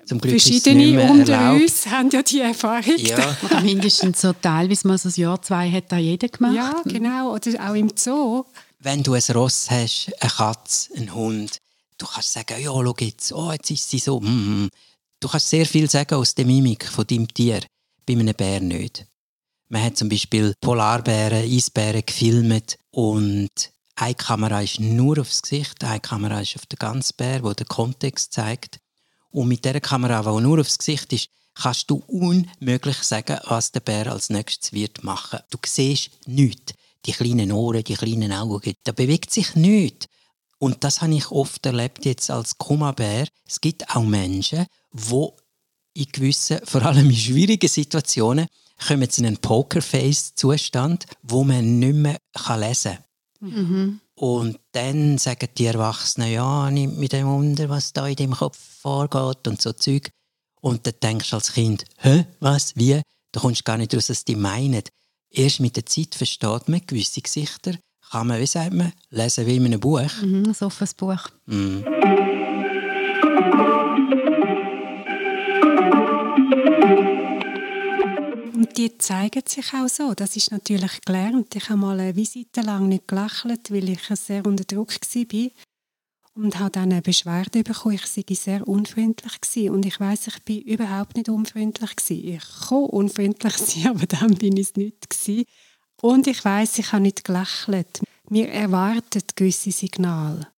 Zum 0.06 0.20
Glück 0.20 0.40
Verschiedene 0.40 1.00
unter 1.10 1.32
erlaubt. 1.32 1.62
uns 1.62 1.86
haben 1.86 2.10
ja 2.10 2.22
die 2.22 2.40
Erfahrung. 2.40 2.98
Ja. 2.98 3.36
Oder 3.42 3.60
mindestens 3.60 4.20
so 4.20 4.32
teilweise 4.32 4.88
mal 4.88 4.98
so 4.98 5.08
ein 5.08 5.14
Jahr, 5.14 5.40
zwei 5.42 5.70
hat 5.70 5.90
da 5.90 5.96
jeder 5.96 6.28
gemacht. 6.28 6.54
Ja, 6.54 6.82
genau. 6.84 7.34
Oder 7.34 7.70
auch 7.70 7.74
im 7.74 7.90
Zoo. 7.94 8.44
Wenn 8.80 9.02
du 9.02 9.14
ein 9.14 9.22
Ross 9.32 9.70
hast, 9.70 10.10
eine 10.20 10.30
Katze, 10.30 10.94
einen 10.96 11.14
Hund, 11.14 11.58
du 11.98 12.06
kannst 12.06 12.32
sagen, 12.32 12.60
ja, 12.60 12.72
schau 12.72 12.94
jetzt, 12.98 13.32
oh, 13.32 13.52
jetzt 13.52 13.70
ist 13.70 13.88
sie 13.88 13.98
so. 13.98 14.20
Mm. 14.20 14.68
Du 15.20 15.28
kannst 15.28 15.50
sehr 15.50 15.66
viel 15.66 15.88
sagen 15.88 16.16
aus 16.16 16.34
der 16.34 16.46
Mimik 16.46 16.84
von 16.88 17.06
deinem 17.06 17.32
Tier, 17.32 17.60
bei 18.04 18.14
einem 18.14 18.34
Bär 18.34 18.60
nicht. 18.60 19.06
Man 19.68 19.84
hat 19.84 19.96
zum 19.96 20.08
Beispiel 20.08 20.52
Polarbären, 20.60 21.44
Eisbären 21.50 22.02
gefilmt 22.04 22.76
und 22.90 23.50
eine 23.94 24.14
Kamera 24.14 24.62
ist 24.62 24.80
nur 24.80 25.18
aufs 25.20 25.42
Gesicht, 25.42 25.84
eine 25.84 26.00
Kamera 26.00 26.40
ist 26.40 26.56
auf 26.56 26.66
den 26.66 26.78
ganzen 26.78 27.16
Bär, 27.16 27.42
wo 27.44 27.52
der 27.52 27.66
Kontext 27.66 28.32
zeigt. 28.32 28.80
Und 29.32 29.48
mit 29.48 29.64
dieser 29.64 29.80
Kamera, 29.80 30.20
die 30.22 30.42
nur 30.42 30.60
aufs 30.60 30.78
Gesicht 30.78 31.12
ist, 31.12 31.28
kannst 31.54 31.90
du 31.90 32.02
unmöglich 32.06 32.98
sagen, 32.98 33.38
was 33.44 33.72
der 33.72 33.80
Bär 33.80 34.12
als 34.12 34.30
nächstes 34.30 34.72
wird 34.72 35.02
machen. 35.04 35.40
Du 35.50 35.58
siehst 35.64 36.10
nichts. 36.26 36.74
Die 37.04 37.12
kleinen 37.12 37.50
Ohren, 37.50 37.82
die 37.82 37.94
kleinen 37.94 38.32
Augen, 38.32 38.74
da 38.84 38.92
bewegt 38.92 39.32
sich 39.32 39.56
nichts. 39.56 40.06
Und 40.58 40.84
das 40.84 41.02
habe 41.02 41.14
ich 41.14 41.32
oft 41.32 41.66
erlebt 41.66 42.04
jetzt 42.04 42.30
als 42.30 42.56
Kumabär. 42.56 43.26
Es 43.44 43.60
gibt 43.60 43.88
auch 43.90 44.04
Menschen, 44.04 44.66
die 44.92 45.28
in 45.94 46.06
gewissen, 46.12 46.60
vor 46.64 46.82
allem 46.82 47.10
in 47.10 47.16
schwierigen 47.16 47.68
Situationen, 47.68 48.46
kommen 48.86 49.10
zu 49.10 49.22
einem 49.22 49.36
Pokerface-Zustand, 49.38 51.06
wo 51.22 51.42
man 51.42 51.80
nicht 51.80 51.94
mehr 51.94 52.18
lesen 52.56 52.92
kann. 52.92 53.04
Mhm. 53.40 54.00
Und 54.22 54.60
dann 54.70 55.18
sagen 55.18 55.48
die 55.58 55.66
Erwachsenen, 55.66 56.30
ja, 56.30 56.70
nimmt 56.70 56.96
mit 56.96 57.12
dem 57.12 57.26
Wunder, 57.26 57.68
was 57.68 57.92
da 57.92 58.06
in 58.06 58.14
dem 58.14 58.30
Kopf 58.30 58.56
vorgeht 58.56 59.48
und 59.48 59.60
so 59.60 59.72
Zeug. 59.72 60.10
Und 60.60 60.86
dann 60.86 60.94
denkst 61.02 61.30
du 61.30 61.34
als 61.34 61.52
Kind, 61.52 61.84
hä, 61.96 62.26
was, 62.38 62.76
wie? 62.76 63.02
Da 63.32 63.40
kommst 63.40 63.62
du 63.62 63.64
gar 63.64 63.78
nicht 63.78 63.92
raus, 63.92 64.10
was 64.10 64.24
die 64.24 64.36
meinen. 64.36 64.84
Erst 65.28 65.58
mit 65.58 65.74
der 65.74 65.86
Zeit 65.86 66.14
versteht 66.14 66.68
man 66.68 66.86
gewisse 66.86 67.20
Gesichter, 67.20 67.72
kann 68.12 68.28
man, 68.28 68.38
wie 68.40 68.46
sagt 68.46 68.74
man, 68.74 68.92
lesen 69.10 69.44
wie 69.44 69.56
in 69.56 69.66
einem 69.66 69.80
Buch. 69.80 70.22
Mhm, 70.22 70.44
ein 70.46 70.64
offenes 70.64 70.94
Buch. 70.94 71.28
Mhm. 71.46 71.84
Die 78.72 78.98
zeigen 78.98 79.42
sich 79.46 79.72
auch 79.74 79.88
so. 79.88 80.14
Das 80.14 80.36
ist 80.36 80.50
natürlich 80.50 81.00
gelernt. 81.04 81.54
Ich 81.54 81.68
habe 81.68 81.78
mal 81.78 82.00
eine 82.00 82.16
Visite 82.16 82.60
lang 82.62 82.88
nicht 82.88 83.08
gelächelt, 83.08 83.70
weil 83.70 83.88
ich 83.88 84.00
sehr 84.14 84.44
unter 84.46 84.64
Druck 84.64 84.92
war. 84.92 85.50
Und 86.34 86.58
habe 86.58 86.70
dann 86.70 86.92
eine 86.92 87.02
Beschwerde 87.02 87.62
bekommen, 87.62 87.96
ich 87.96 88.06
sei 88.06 88.24
sehr 88.30 88.66
unfreundlich 88.66 89.40
gewesen. 89.40 89.70
Und 89.70 89.84
ich 89.84 90.00
weiß, 90.00 90.28
ich 90.28 90.42
bin 90.44 90.62
überhaupt 90.62 91.16
nicht 91.16 91.28
unfreundlich 91.28 91.94
gewesen. 91.94 92.28
Ich 92.36 92.68
kann 92.68 92.84
unfreundlich 92.84 93.56
sein, 93.58 93.88
aber 93.88 94.06
dann 94.06 94.34
bin 94.36 94.56
ich 94.56 94.70
es 94.70 94.76
nicht 94.76 95.10
gewesen. 95.10 95.44
Und 96.00 96.26
ich 96.26 96.44
weiß, 96.44 96.78
ich 96.78 96.92
habe 96.92 97.02
nicht 97.02 97.24
gelächelt. 97.24 98.00
Wir 98.28 98.48
erwarten 98.48 99.22
gewisse 99.36 99.72
Signale. 99.72 100.48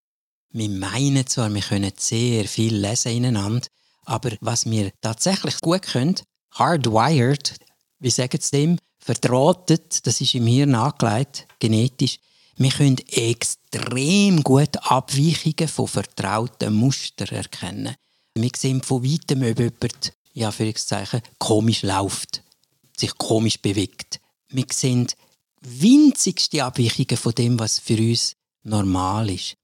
Wir 0.52 0.68
meinen 0.68 1.26
zwar, 1.26 1.52
wir 1.52 1.61
können 1.61 1.92
sehr 1.97 2.44
viel 2.47 2.76
lesen 2.76 3.11
ineinander, 3.11 3.66
aber 4.04 4.30
was 4.40 4.71
wir 4.71 4.92
tatsächlich 5.00 5.61
gut 5.61 5.83
können, 5.83 6.14
hardwired, 6.52 7.56
wie 8.05 8.11
sagen 8.11 8.39
sie 8.39 8.51
dem, 8.51 8.79
verdrahtet, 8.99 10.07
das 10.07 10.21
ist 10.21 10.35
im 10.35 10.47
Hirn 10.47 10.75
angelegt, 10.75 11.47
genetisch, 11.59 12.19
wir 12.57 12.71
können 12.71 12.99
extrem 13.09 14.43
gut 14.43 14.77
Abweichungen 14.83 15.69
von 15.69 15.89
vertrauten 15.89 16.75
Mustern 16.75 17.29
erkennen. 17.29 17.95
Wir 18.35 18.51
sehen 18.55 18.83
von 18.83 19.03
weitem, 19.03 19.43
ob 19.43 19.59
jemand, 19.59 20.13
ja, 20.35 20.51
für 20.51 20.71
komisch 21.39 21.83
läuft, 21.83 22.43
sich 22.95 23.17
komisch 23.17 23.59
bewegt. 23.59 24.21
Wir 24.51 24.67
sehen 24.71 25.07
winzigste 25.63 26.63
Abweichungen 26.63 27.17
von 27.17 27.33
dem, 27.33 27.59
was 27.59 27.79
für 27.79 27.97
uns 27.97 28.37
normal 28.65 29.31
ist. 29.31 29.57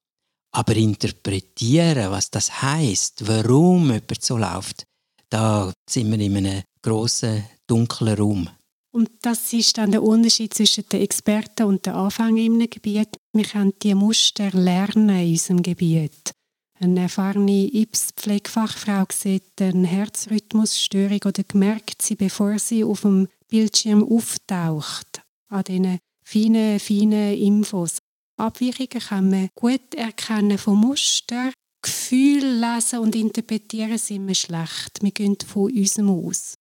Aber 0.53 0.75
interpretieren, 0.77 2.11
was 2.11 2.31
das 2.31 2.63
heißt, 2.63 3.29
warum 3.29 3.93
jemand 3.93 4.25
so 4.25 4.39
läuft, 4.39 4.85
da 5.29 5.71
sind 5.89 6.11
wir 6.11 6.19
in 6.19 6.37
einem 6.39 6.63
grossen, 6.83 7.45
dunklen 7.67 8.17
Raum. 8.17 8.49
Und 8.93 9.11
das 9.23 9.53
ist 9.53 9.79
dann 9.79 9.93
der 9.93 10.03
Unterschied 10.03 10.53
zwischen 10.53 10.89
den 10.89 11.03
Experten 11.03 11.65
und 11.65 11.87
den 11.87 11.95
Anfängern 11.95 12.61
im 12.61 12.71
Gebiet. 12.71 13.17
Wir 13.33 13.45
können 13.45 13.73
die 13.83 13.95
Muster 13.95 14.51
lernen 14.51 15.11
in 15.11 15.31
unserem 15.31 15.63
Gebiet. 15.63 16.33
Eine 16.81 17.03
erfahrene 17.03 17.69
IPS-Pflegefachfrau 17.73 19.05
sieht 19.13 19.61
eine 19.61 19.87
Herzrhythmusstörung 19.87 21.21
oder 21.27 21.45
merkt 21.53 22.03
sie, 22.03 22.17
bevor 22.17 22.59
sie 22.59 22.83
auf 22.83 23.03
dem 23.03 23.29
Bildschirm 23.49 24.03
auftaucht, 24.03 25.23
an 25.49 25.65
diesen 25.65 25.99
feinen, 26.25 26.81
feinen 26.81 27.37
Infos. 27.37 27.99
Abweichungen 28.39 28.89
kann 28.89 29.31
man 29.31 29.51
gut 29.55 29.95
erkennen 29.95 30.57
von 30.57 30.79
Mustern. 30.79 31.53
Gefühle 31.83 32.75
lesen 32.75 33.01
und 33.01 33.15
interpretieren 33.15 33.99
sind 33.99 34.27
wir 34.27 34.35
schlecht. 34.35 35.03
Wir 35.03 35.11
gehen 35.11 35.37
von 35.47 35.71
unserem 35.71 36.11
aus. 36.11 36.55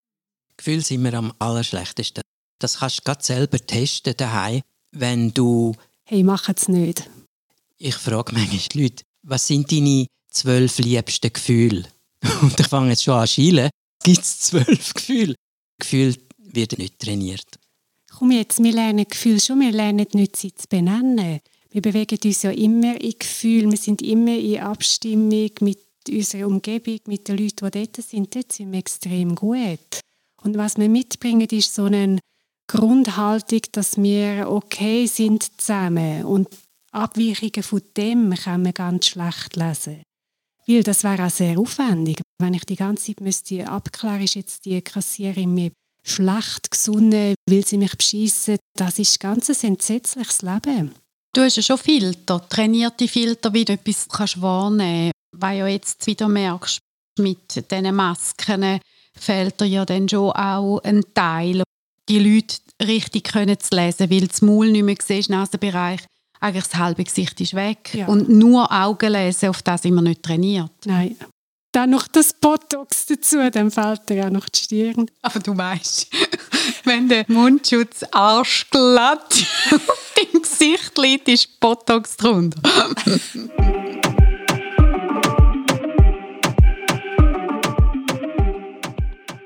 Gefühl 0.59 0.83
sind 0.83 1.03
wir 1.03 1.13
am 1.13 1.33
allerschlechtesten. 1.39 2.21
Das 2.59 2.79
kannst 2.79 2.99
du 2.99 3.03
gerade 3.03 3.23
selber 3.23 3.65
testen 3.65 4.13
daheim, 4.17 4.61
wenn 4.91 5.33
du... 5.33 5.73
Hey, 6.03 6.21
mach 6.21 6.49
es 6.49 6.67
nicht. 6.67 7.09
Ich 7.77 7.95
frage 7.95 8.33
manchmal 8.33 8.59
die 8.73 8.83
Leute, 8.83 9.03
was 9.23 9.47
sind 9.47 9.71
deine 9.71 10.07
zwölf 10.29 10.77
liebsten 10.79 11.31
Gefühle? 11.31 11.85
Und 12.41 12.59
ich 12.59 12.67
fange 12.67 12.89
jetzt 12.89 13.05
schon 13.05 13.13
an 13.13 13.25
zu 13.25 13.35
schielen. 13.35 13.69
Gibt 14.03 14.19
es 14.19 14.39
zwölf 14.39 14.93
Gefühle? 14.93 15.35
Gefühl 15.79 16.17
wird 16.37 16.77
nicht 16.77 16.99
trainiert. 16.99 17.47
Komm 18.11 18.31
jetzt, 18.31 18.61
wir 18.61 18.73
lernen 18.73 19.07
Gefühle 19.07 19.39
schon, 19.39 19.61
wir 19.61 19.71
lernen 19.71 20.07
nicht, 20.11 20.35
sie 20.35 20.53
zu 20.53 20.67
benennen. 20.67 21.39
Wir 21.71 21.81
bewegen 21.81 22.19
uns 22.21 22.41
ja 22.41 22.51
immer 22.51 22.99
in 22.99 23.17
Gefühl, 23.17 23.71
wir 23.71 23.77
sind 23.77 24.01
immer 24.01 24.35
in 24.35 24.59
Abstimmung 24.59 25.51
mit 25.61 25.79
unserer 26.09 26.47
Umgebung, 26.47 26.99
mit 27.05 27.29
den 27.29 27.37
Leuten, 27.37 27.71
die 27.71 27.85
dort 27.85 27.95
sind. 27.95 28.35
Dort 28.35 28.51
sind 28.51 28.73
wir 28.73 28.79
extrem 28.79 29.35
gut. 29.35 30.01
Und 30.41 30.57
was 30.57 30.77
wir 30.77 30.89
mitbringen, 30.89 31.47
ist 31.51 31.73
so 31.73 31.85
eine 31.85 32.19
Grundhaltung, 32.67 33.61
dass 33.71 33.97
wir 33.97 34.49
okay 34.49 35.05
sind 35.05 35.43
zusammen. 35.59 36.25
Und 36.25 36.47
Abweichungen 36.91 37.63
von 37.63 37.81
dem 37.97 38.33
kann 38.33 38.63
man 38.63 38.73
ganz 38.73 39.07
schlecht 39.07 39.55
lesen. 39.55 40.03
Weil 40.67 40.83
das 40.83 41.03
wäre 41.03 41.25
auch 41.25 41.31
sehr 41.31 41.57
aufwendig. 41.57 42.21
Wenn 42.39 42.53
ich 42.53 42.63
die 42.65 42.75
ganze 42.75 43.05
Zeit 43.05 43.21
müsste 43.21 43.67
abklären, 43.67 44.21
ist 44.21 44.35
jetzt 44.35 44.65
die 44.65 44.81
Kassierin 44.81 45.53
mir 45.53 45.71
schlecht 46.03 46.71
gesonnen, 46.71 47.35
will 47.47 47.65
sie 47.65 47.77
mich 47.77 47.95
beschissen. 47.97 48.57
Das 48.75 48.99
ist 48.99 49.19
ganz 49.19 49.49
ein 49.49 49.69
entsetzliches 49.71 50.41
Leben. 50.41 50.93
Du 51.33 51.41
hast 51.41 51.57
ja 51.57 51.63
schon 51.63 51.77
Filter, 51.77 52.47
trainierte 52.49 53.07
Filter, 53.07 53.53
wie 53.53 53.65
du 53.65 53.73
etwas 53.73 54.07
kannst 54.07 54.41
wahrnehmen 54.41 55.11
kannst. 55.11 55.41
Weil 55.43 55.59
du 55.59 55.67
jetzt 55.67 56.07
wieder 56.07 56.27
merkst, 56.27 56.79
mit 57.19 57.71
diesen 57.71 57.95
Masken 57.95 58.79
fehlt 59.19 59.59
dir 59.59 59.65
ja 59.65 59.85
dann 59.85 60.07
schon 60.09 60.31
auch 60.31 60.79
ein 60.83 61.03
Teil, 61.13 61.63
die 62.07 62.19
Leute 62.19 62.57
richtig 62.81 63.25
können 63.25 63.59
zu 63.59 63.75
lesen, 63.75 64.09
weil 64.09 64.27
das 64.27 64.41
Maul 64.41 64.71
nicht 64.71 64.83
mehr 64.83 64.95
siehst, 65.01 65.29
Nasenbereich, 65.29 66.01
eigentlich 66.39 66.65
das 66.65 66.75
halbe 66.75 67.03
Gesicht 67.03 67.39
ist 67.41 67.53
weg. 67.53 67.93
Ja. 67.93 68.07
Und 68.07 68.29
nur 68.29 68.71
Augen 68.71 69.11
lesen, 69.11 69.49
auf 69.49 69.61
das 69.61 69.81
sind 69.81 69.95
wir 69.95 70.01
nicht 70.01 70.23
trainiert. 70.23 70.71
Nein. 70.85 71.17
Dann 71.71 71.91
noch 71.91 72.07
das 72.07 72.33
Botox 72.33 73.05
dazu, 73.05 73.37
dann 73.51 73.69
fällt 73.69 74.09
dir 74.09 74.25
auch 74.25 74.31
noch 74.31 74.49
die 74.49 74.59
Stirn. 74.59 75.05
Aber 75.21 75.39
du 75.39 75.55
weißt, 75.55 76.07
wenn 76.85 77.07
der 77.07 77.25
Mundschutz 77.27 78.03
arschglatt 78.11 79.45
auf 79.71 80.13
deinem 80.15 80.41
Gesicht 80.41 80.97
liegt, 80.97 81.27
ist 81.27 81.59
Botox 81.59 82.17
drunter. 82.17 82.59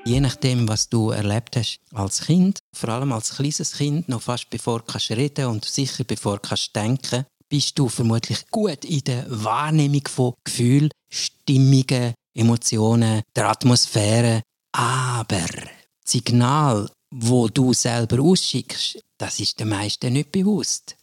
Je 0.06 0.20
nachdem, 0.20 0.68
was 0.68 0.90
du 0.90 1.10
erlebt 1.10 1.56
hast 1.56 1.80
als 1.94 2.20
Kind, 2.26 2.58
vor 2.76 2.90
allem 2.90 3.12
als 3.12 3.36
kleines 3.36 3.72
Kind, 3.72 4.06
noch 4.08 4.20
fast 4.20 4.50
bevor 4.50 4.80
du 4.80 4.84
kannst 4.84 5.10
reden 5.10 5.46
und 5.46 5.64
sicher 5.64 6.04
bevor 6.04 6.36
du 6.36 6.48
kannst 6.48 6.76
denken, 6.76 7.24
bist 7.48 7.78
du 7.78 7.88
vermutlich 7.88 8.46
gut 8.50 8.84
in 8.84 9.00
der 9.00 9.24
Wahrnehmung 9.28 10.06
von 10.06 10.34
Gefühlen, 10.44 10.90
Stimmungen, 11.10 12.12
Emotionen, 12.36 13.22
der 13.34 13.48
Atmosphäre. 13.48 14.42
Aber 14.72 15.46
das 15.46 15.72
Signal, 16.04 16.90
wo 17.14 17.48
du 17.48 17.72
selber 17.72 18.20
ausschickst, 18.20 19.00
das 19.16 19.40
ist 19.40 19.58
den 19.58 19.70
meisten 19.70 20.12
nicht 20.12 20.32
bewusst. 20.32 20.96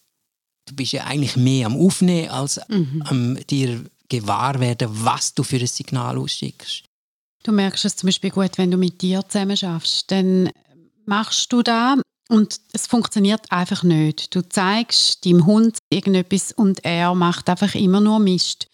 Du 0.68 0.76
bist 0.76 0.92
ja 0.92 1.06
eigentlich 1.06 1.36
mehr 1.38 1.66
am 1.66 1.76
Aufnehmen 1.76 2.30
als 2.30 2.62
mhm. 2.68 3.04
am 3.06 3.48
dir 3.48 3.84
gewahr 4.10 4.60
werden, 4.60 4.90
was 4.92 5.34
du 5.34 5.42
für 5.42 5.58
ein 5.58 5.68
Signal 5.68 6.20
ausschickst. 6.20 6.84
Du 7.44 7.52
merkst 7.52 7.86
es 7.86 7.96
zum 7.96 8.08
Beispiel 8.08 8.30
gut, 8.30 8.58
wenn 8.58 8.70
du 8.70 8.78
mit 8.78 9.02
dir 9.02 9.28
zusammen 9.28 9.58
schaffst, 9.58 10.12
dann 10.12 10.50
machst 11.06 11.52
du 11.52 11.64
da 11.64 11.96
und 12.30 12.62
es 12.72 12.86
funktioniert 12.88 13.52
einfach 13.52 13.84
nicht. 13.84 14.34
Du 14.36 14.48
zeigst 14.48 15.26
deinem 15.26 15.46
Hund 15.46 15.78
irgendetwas 15.90 16.52
und 16.52 16.86
er 16.86 17.16
macht 17.16 17.50
einfach 17.50 17.74
immer 17.74 18.00
nur 18.00 18.20
Mist. 18.20 18.68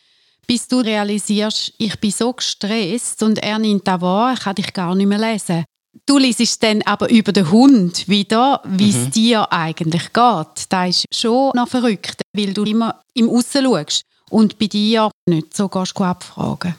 Bis 0.48 0.68
du 0.68 0.80
realisierst, 0.80 1.74
ich 1.78 2.00
bin 2.00 2.12
so 2.12 2.34
gestresst 2.34 3.24
und 3.24 3.40
er 3.40 3.58
nimmt 3.58 3.88
da 3.88 4.00
wahr, 4.02 4.34
ich 4.34 4.42
kann 4.42 4.56
dich 4.56 4.74
gar 4.74 4.96
nicht 4.96 5.08
mehr 5.08 5.18
lesen. 5.18 5.66
Du 6.06 6.18
liest 6.18 6.62
dann 6.62 6.82
aber 6.84 7.10
über 7.10 7.32
den 7.32 7.50
Hund 7.50 8.08
wieder, 8.08 8.62
wie 8.66 8.90
es 8.90 8.96
mhm. 8.96 9.12
dir 9.12 9.52
eigentlich 9.52 10.14
geht. 10.14 10.66
Das 10.70 10.90
ist 10.90 11.06
schon 11.12 11.52
noch 11.56 11.68
verrückt, 11.68 12.22
weil 12.34 12.54
du 12.54 12.64
immer 12.64 13.02
im 13.14 13.30
Aussen 13.30 13.64
schaust 13.64 14.04
und 14.30 14.60
bei 14.60 14.68
dir 14.68 15.10
nicht 15.28 15.56
so 15.56 15.68
gehst 15.68 16.00
abfragen. 16.00 16.76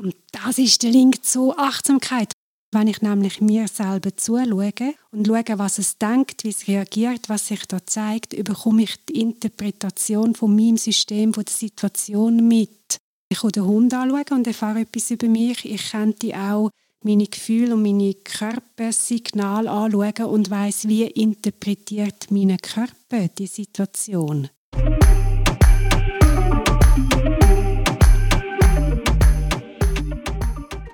Und 0.00 0.16
das 0.32 0.56
ist 0.56 0.82
der 0.82 0.92
Link 0.92 1.22
zur 1.24 1.58
Achtsamkeit. 1.58 2.32
Wenn 2.72 2.86
ich 2.86 3.02
nämlich 3.02 3.42
mir 3.42 3.68
selber 3.68 4.16
zuschaue 4.16 4.94
und 5.10 5.26
schaue, 5.26 5.58
was 5.58 5.78
es 5.78 5.98
denkt, 5.98 6.44
wie 6.44 6.48
es 6.48 6.68
reagiert, 6.68 7.28
was 7.28 7.48
sich 7.48 7.66
da 7.66 7.84
zeigt, 7.84 8.30
bekomme 8.42 8.84
ich 8.84 9.04
die 9.06 9.20
Interpretation 9.20 10.34
von 10.34 10.56
meinem 10.56 10.78
System, 10.78 11.34
von 11.34 11.44
der 11.44 11.52
Situation 11.52 12.48
mit. 12.48 12.96
Ich 13.28 13.40
kann 13.40 13.50
den 13.50 13.66
Hund 13.66 13.92
anschauen 13.92 14.38
und 14.38 14.46
erfahre 14.46 14.80
etwas 14.80 15.10
über 15.10 15.28
mich. 15.28 15.66
Ich 15.66 15.90
könnte 15.90 16.34
auch 16.34 16.70
meine 17.02 17.26
Gefühle 17.26 17.74
und 17.74 17.82
meine 17.82 18.14
Körpersignale 18.14 19.70
anschauen 19.70 20.30
und 20.30 20.48
weiß, 20.48 20.88
wie 20.88 21.04
interpretiert 21.04 22.30
mein 22.30 22.56
Körper 22.56 23.28
die 23.36 23.48
Situation. 23.48 24.48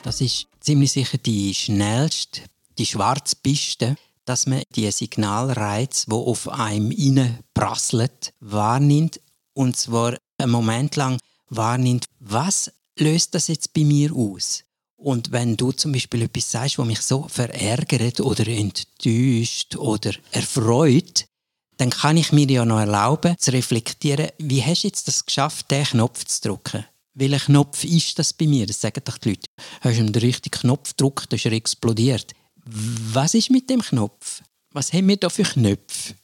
Das 0.07 0.21
ist 0.21 0.47
ziemlich 0.61 0.93
sicher 0.93 1.19
die 1.19 1.53
schnellste, 1.53 2.43
die 2.79 2.87
schwarze 2.87 3.35
Piste, 3.43 3.97
dass 4.25 4.47
man 4.47 4.63
die 4.77 4.89
Signalreiz, 4.93 6.05
wo 6.07 6.31
auf 6.31 6.49
einem 6.49 6.95
prasselt, 7.53 8.33
wahrnimmt 8.39 9.21
und 9.53 9.77
zwar 9.77 10.17
einen 10.39 10.53
Moment 10.53 10.95
lang 10.95 11.19
wahrnimmt, 11.49 12.05
was 12.21 12.71
löst 12.97 13.35
das 13.35 13.49
jetzt 13.49 13.73
bei 13.73 13.83
mir 13.83 14.15
aus? 14.15 14.63
Und 14.97 15.33
wenn 15.33 15.57
du 15.57 15.73
zum 15.73 15.91
Beispiel 15.91 16.23
etwas 16.23 16.53
sagst, 16.53 16.79
was 16.79 16.87
mich 16.87 17.01
so 17.01 17.27
verärgert 17.27 18.21
oder 18.21 18.47
enttäuscht 18.47 19.75
oder 19.75 20.13
erfreut, 20.31 21.27
dann 21.79 21.91
kann 21.91 22.17
ich 22.17 22.31
mir 22.31 22.47
ja 22.47 22.65
noch 22.65 22.79
erlauben, 22.79 23.37
zu 23.39 23.53
reflektieren, 23.53 24.29
wie 24.39 24.63
hast 24.63 24.85
du 24.85 24.87
jetzt 24.87 25.09
das 25.09 25.27
geschafft, 25.27 25.69
den 25.73 25.85
Knopf 25.85 26.25
zu 26.27 26.43
drücken? 26.43 26.85
Welcher 27.16 27.46
Knopf 27.46 27.82
ist 27.82 28.18
das 28.18 28.32
bei 28.32 28.46
mir? 28.46 28.66
Das 28.66 28.80
sagen 28.80 29.02
doch 29.04 29.18
die 29.18 29.30
Leute. 29.30 29.49
Hast 29.80 29.99
du 29.99 30.04
den 30.04 30.23
richtigen 30.23 30.61
Knopf 30.61 30.90
gedrückt, 30.90 31.32
ist 31.32 31.46
er 31.46 31.52
explodiert. 31.52 32.32
Was 32.64 33.35
ist 33.35 33.50
mit 33.50 33.68
dem 33.70 33.80
Knopf? 33.80 34.42
Was 34.73 34.92
haben 34.92 35.08
wir 35.08 35.16
da 35.16 35.28
für 35.30 35.42
Knöpfe? 35.42 36.14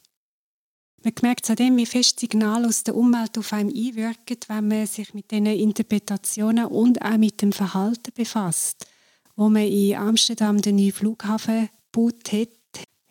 Man 1.03 1.13
merkt 1.21 1.49
an 1.49 1.77
wie 1.77 1.85
fest 1.85 2.19
Signale 2.19 2.67
aus 2.67 2.83
der 2.83 2.95
Umwelt 2.95 3.37
auf 3.37 3.51
einem 3.51 3.69
einwirken, 3.69 4.37
wenn 4.47 4.67
man 4.67 4.87
sich 4.87 5.13
mit 5.13 5.31
diesen 5.31 5.47
Interpretationen 5.47 6.67
und 6.67 7.01
auch 7.01 7.17
mit 7.17 7.41
dem 7.41 7.51
Verhalten 7.51 8.13
befasst. 8.15 8.85
Wo 9.35 9.49
man 9.49 9.67
in 9.67 9.95
Amsterdam 9.95 10.61
den 10.61 10.77
neuen 10.77 10.93
Flughafen 10.93 11.69
gebaut 11.91 12.31
hat, 12.31 12.49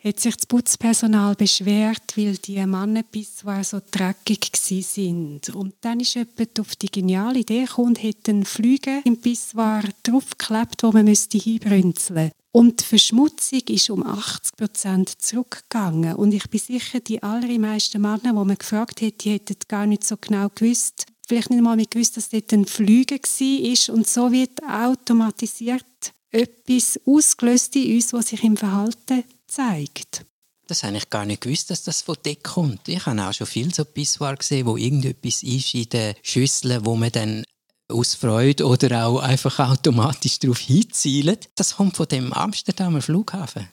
hat 0.04 0.21
sich 0.21 0.37
das 0.37 0.47
Putzpersonal 0.47 1.35
beschwert, 1.35 2.16
weil 2.16 2.37
die 2.37 2.64
Mannenbisse 2.66 3.62
so 3.62 3.80
dreckig 3.90 4.50
sind. 4.56 5.49
Und 5.50 5.75
dann 5.80 6.00
ist 6.00 6.14
jemand 6.14 6.59
auf 6.59 6.75
die 6.76 6.90
geniale 6.90 7.40
Idee 7.40 7.64
gekommen, 7.64 7.97
hat 8.02 8.28
einen 8.28 8.44
Flüge 8.44 9.00
im 9.04 9.16
Bisswar 9.16 9.85
draufgeklebt, 10.02 10.82
wo 10.82 10.92
man 10.92 11.04
müsste 11.04 11.38
hinbrünzeln 11.38 12.32
und 12.52 12.82
die 12.82 12.85
Verschmutzung 12.85 13.62
ist 13.68 13.88
um 13.88 14.06
80 14.06 14.56
Prozent 14.56 15.09
zurückgegangen. 15.09 16.14
Und 16.14 16.35
ich 16.35 16.49
bin 16.50 16.61
sicher, 16.61 17.00
die 17.00 17.23
allermeisten 17.23 18.02
Männer, 18.02 18.18
die 18.25 18.32
man 18.32 18.59
gefragt 18.59 19.00
hat, 19.00 19.25
die 19.25 19.30
hätten 19.32 19.56
gar 19.68 19.87
nicht 19.87 20.04
so 20.04 20.16
genau 20.18 20.49
gewusst, 20.54 21.06
vielleicht 21.26 21.49
nicht 21.49 21.62
mal 21.62 21.82
gewusst, 21.82 22.18
dass 22.18 22.28
dort 22.28 22.52
ein 22.52 22.66
Flüge 22.66 23.14
war. 23.14 23.94
Und 23.94 24.06
so 24.06 24.30
wird 24.30 24.62
automatisiert 24.62 26.12
etwas 26.30 27.00
ausgelöst 27.06 27.75
in 27.76 27.94
uns, 27.94 28.12
was 28.12 28.28
sich 28.28 28.44
im 28.44 28.56
Verhalten 28.59 29.25
zeigt. 29.52 30.25
Das 30.66 30.85
habe 30.85 30.97
ich 30.97 31.11
gar 31.11 31.26
nicht 31.26 31.42
gewusst, 31.42 31.71
dass 31.71 31.82
das 31.82 32.02
von 32.02 32.16
dort 32.23 32.42
kommt. 32.42 32.88
Ich 32.88 33.04
habe 33.04 33.23
auch 33.23 33.32
schon 33.32 33.47
viel 33.47 33.75
so 33.75 33.85
Pissoir 33.85 34.37
gesehen, 34.37 34.66
wo 34.66 34.76
irgendetwas 34.76 35.42
ist 35.42 35.75
in 35.75 35.88
den 35.88 36.14
Schüsseln, 36.23 36.85
wo 36.85 36.97
man 36.97 37.12
dann 37.12 37.44
aus 37.88 38.14
Freude 38.14 38.66
oder 38.66 39.06
auch 39.06 39.18
einfach 39.18 39.59
automatisch 39.59 40.38
darauf 40.38 40.59
hinzielt. 40.59 41.50
Das 41.56 41.76
kommt 41.76 41.97
von 41.97 42.09
dem 42.09 42.32
Amsterdamer 42.32 43.02
Flughafen. 43.02 43.68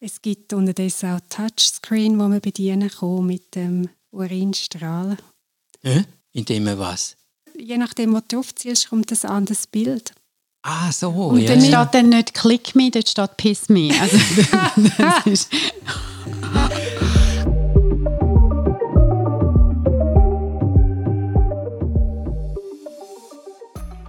Es 0.00 0.22
gibt 0.22 0.52
unterdessen 0.52 1.10
auch 1.10 1.20
Touchscreen, 1.28 2.18
wo 2.18 2.28
man 2.28 2.40
bedienen 2.40 2.88
kann 2.88 3.26
mit 3.26 3.54
dem 3.54 3.88
Urinstrahl. 4.10 5.16
Äh? 5.82 6.02
Indem 6.32 6.64
man 6.64 6.78
was? 6.78 7.16
Je 7.56 7.76
nachdem, 7.76 8.14
wo 8.14 8.20
du 8.20 8.36
drauf 8.36 8.54
zielst, 8.54 8.88
kommt 8.88 9.12
ein 9.12 9.30
anderes 9.30 9.66
Bild. 9.66 10.14
Ah, 10.62 10.92
so. 10.92 11.08
Und 11.10 11.40
ja, 11.40 11.48
dann 11.48 11.60
ja. 11.60 11.82
steht 11.82 11.94
dann 11.94 12.08
nicht 12.10 12.34
Click 12.34 12.74
Me, 12.76 12.90
dort 12.90 13.08
steht 13.08 13.36
Piss 13.36 13.68
Me. 13.68 13.90
Also, 14.00 14.16
das 14.98 15.26
ist 15.26 15.50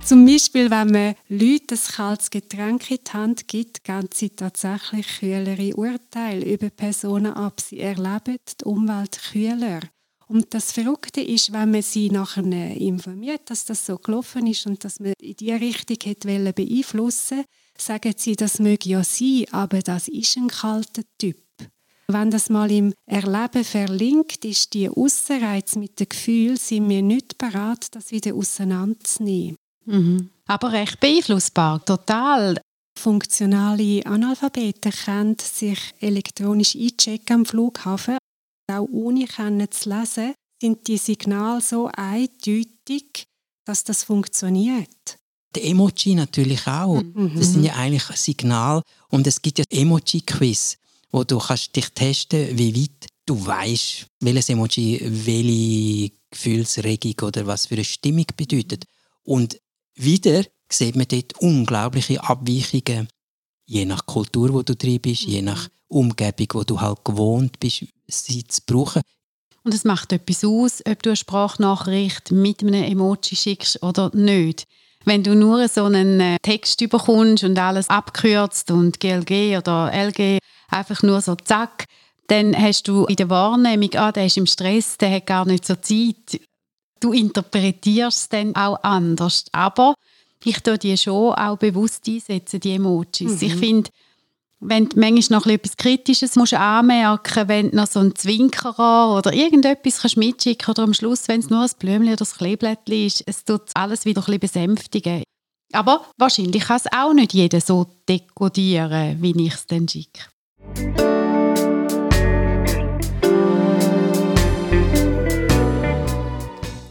Zum 0.06 0.26
Beispiel, 0.26 0.70
wenn 0.70 0.92
man 0.92 1.16
Leuten 1.30 1.76
ein 1.76 1.96
kaltes 1.96 2.30
Getränk 2.30 2.92
in 2.92 2.98
die 3.08 3.12
Hand 3.14 3.48
gibt, 3.48 3.86
geben 3.86 4.10
sie 4.14 4.30
tatsächlich 4.30 5.08
kühlere 5.20 5.74
Urteile 5.76 6.46
über 6.46 6.70
Personen 6.70 7.34
ab. 7.34 7.62
Sie 7.62 7.80
erleben 7.80 8.38
die 8.60 8.66
Umwelt 8.66 9.18
kühler. 9.32 9.80
Und 10.28 10.54
das 10.54 10.72
Verrückte 10.72 11.22
ist, 11.22 11.52
wenn 11.52 11.72
man 11.72 11.82
sie 11.82 12.10
nachher 12.10 12.44
informiert, 12.78 13.50
dass 13.50 13.66
das 13.66 13.86
so 13.86 13.98
gelaufen 13.98 14.48
ist 14.48 14.66
und 14.66 14.84
dass 14.84 15.00
man 15.00 15.14
in 15.20 15.36
diese 15.36 15.60
Richtung 15.60 15.98
hätte 16.04 16.54
beeinflussen 16.54 17.44
sagen 17.78 18.14
sie, 18.18 18.36
das 18.36 18.60
möge 18.60 18.90
ja 18.90 19.04
sein, 19.04 19.46
aber 19.52 19.80
das 19.80 20.08
ist 20.08 20.38
ein 20.38 20.48
kalter 20.48 21.04
Typ. 21.18 21.38
Wenn 22.08 22.32
das 22.32 22.50
mal 22.50 22.70
im 22.70 22.94
Erleben 23.06 23.64
verlinkt 23.64 24.44
ist, 24.46 24.74
die 24.74 24.90
Aussenreiz 24.90 25.76
mit 25.76 26.00
dem 26.00 26.10
Gefühl, 26.10 26.58
sind 26.58 26.90
wir 26.90 27.02
nicht 27.02 27.38
bereit, 27.38 27.88
das 27.92 28.12
wieder 28.12 28.36
auseinanderzunehmen. 28.36 29.56
Mhm. 29.86 30.30
Aber 30.46 30.72
recht 30.72 31.00
beeinflussbar, 31.00 31.84
total. 31.84 32.60
Funktionale 33.00 34.06
Analphabeten 34.06 34.92
können 34.92 35.38
sich 35.40 35.80
elektronisch 36.00 36.76
einchecken 36.76 37.38
am 37.38 37.46
Flughafen. 37.46 38.18
Auch 38.68 38.88
ohne 38.92 39.26
können 39.26 39.70
zu 39.72 39.90
lesen, 39.90 40.34
sind 40.62 40.88
die 40.88 40.98
Signale 40.98 41.62
so 41.62 41.90
eindeutig, 41.94 43.28
dass 43.66 43.84
das 43.84 44.04
funktioniert. 44.04 45.18
Die 45.56 45.64
Emoji 45.70 46.16
natürlich 46.16 46.66
auch. 46.68 47.02
Mhm. 47.02 47.34
Das 47.36 47.54
sind 47.54 47.64
ja 47.64 47.76
eigentlich 47.76 48.04
Signale. 48.18 48.82
Und 49.10 49.28
es 49.28 49.42
gibt 49.42 49.60
ja 49.60 49.66
Emoji-Quiz, 49.70 50.78
wo 51.12 51.24
du 51.24 51.38
kannst 51.38 51.76
dich 51.76 51.90
testen, 51.90 52.58
wie 52.58 52.76
weit 52.76 53.08
du 53.26 53.46
weißt, 53.46 54.08
welches 54.22 54.50
Emoji 54.50 55.00
welche 55.04 56.12
Gefühlsregung 56.32 57.28
oder 57.28 57.46
was 57.46 57.68
für 57.68 57.76
eine 57.76 57.84
Stimmung 57.84 58.26
bedeutet. 58.36 58.86
Und 59.24 59.60
wieder 59.96 60.44
sieht 60.70 60.96
man 60.96 61.08
dort 61.08 61.38
unglaubliche 61.40 62.24
Abweichungen, 62.24 63.08
je 63.74 63.86
nach 63.86 64.06
Kultur, 64.06 64.54
wo 64.54 64.62
du 64.62 64.76
drin 64.76 65.02
bist, 65.02 65.24
je 65.24 65.42
nach 65.42 65.70
Umgebung, 65.88 66.48
wo 66.54 66.64
du 66.64 66.80
halt 66.80 67.04
gewohnt 67.04 67.60
bist, 67.60 67.86
sie 68.08 68.44
zu 68.44 68.62
brauchen. 68.66 69.02
Und 69.64 69.74
es 69.74 69.84
macht 69.84 70.12
etwas 70.12 70.44
aus, 70.44 70.82
ob 70.86 71.02
du 71.02 71.10
eine 71.10 71.16
Sprachnachricht 71.16 72.32
mit 72.32 72.62
einem 72.62 72.84
Emoji 72.84 73.36
schickst 73.36 73.82
oder 73.82 74.12
nicht. 74.14 74.66
Wenn 75.06 75.24
du 75.24 75.36
nur 75.36 75.68
so 75.68 75.86
einen 75.86 76.20
äh, 76.20 76.38
Text 76.42 76.82
überkommst 76.82 77.44
und 77.44 77.58
alles 77.58 77.90
abkürzt 77.90 78.72
und 78.72 79.00
GLG 79.00 79.58
oder 79.58 79.92
LG 79.94 80.40
einfach 80.70 81.02
nur 81.04 81.22
so 81.22 81.36
zack, 81.36 81.86
dann 82.28 82.56
hast 82.58 82.88
du 82.88 83.06
in 83.06 83.18
der 83.18 83.30
Wahrnehmung, 83.30 83.90
ah, 83.96 84.12
der 84.12 84.26
ist 84.28 84.38
im 84.38 84.46
Stress, 84.46 84.98
der 84.98 85.12
hat 85.12 85.26
gar 85.26 85.46
nicht 85.46 85.66
so 85.66 85.76
Zeit. 85.76 86.40
Du 87.02 87.12
interpretierst 87.12 88.18
es 88.18 88.30
dann 88.30 88.56
auch 88.56 88.82
anders. 88.82 89.46
Aber 89.52 89.94
ich 90.46 90.60
tue 90.62 90.78
die 90.78 90.98
schon 90.98 91.34
auch 91.34 91.58
bewusst 91.58 92.08
einsetzen, 92.08 92.60
die 92.60 92.76
Emojis. 92.76 93.42
Mhm. 93.42 93.48
Ich 93.48 93.56
finde, 93.56 93.90
wenn 94.60 94.88
du 94.88 95.00
manchmal 95.00 95.40
noch 95.40 95.46
etwas 95.46 95.76
Kritisches 95.76 96.36
musst 96.36 96.54
anmerken 96.54 97.48
wenn 97.48 97.72
du 97.72 97.76
noch 97.76 97.88
so 97.88 98.00
ein 98.00 98.16
Zwinkerer 98.16 99.16
oder 99.18 99.34
irgendetwas 99.34 100.02
kannst 100.02 100.18
mitschicken 100.18 100.70
oder 100.70 100.84
am 100.84 100.94
Schluss, 100.94 101.28
wenn 101.28 101.42
es 101.42 101.50
nur 101.50 101.64
ein 101.64 101.70
Blümchen 101.80 102.14
oder 102.14 102.26
ein 102.26 102.38
Kleeblättchen 102.38 103.06
ist, 103.06 103.24
es 103.26 103.44
tut 103.44 103.64
alles 103.74 104.06
wieder 104.06 104.22
ein 104.22 104.40
bisschen 104.40 104.40
besänftigen. 104.40 105.24
Aber 105.74 106.06
wahrscheinlich 106.18 106.64
kann 106.64 106.78
es 106.78 106.92
auch 106.94 107.14
nicht 107.14 107.34
jeder 107.34 107.60
so 107.60 107.88
dekodieren, 108.08 109.22
wie 109.22 109.48
ich 109.48 109.54
es 109.54 109.66
dann 109.66 109.88
schicke. 109.88 110.22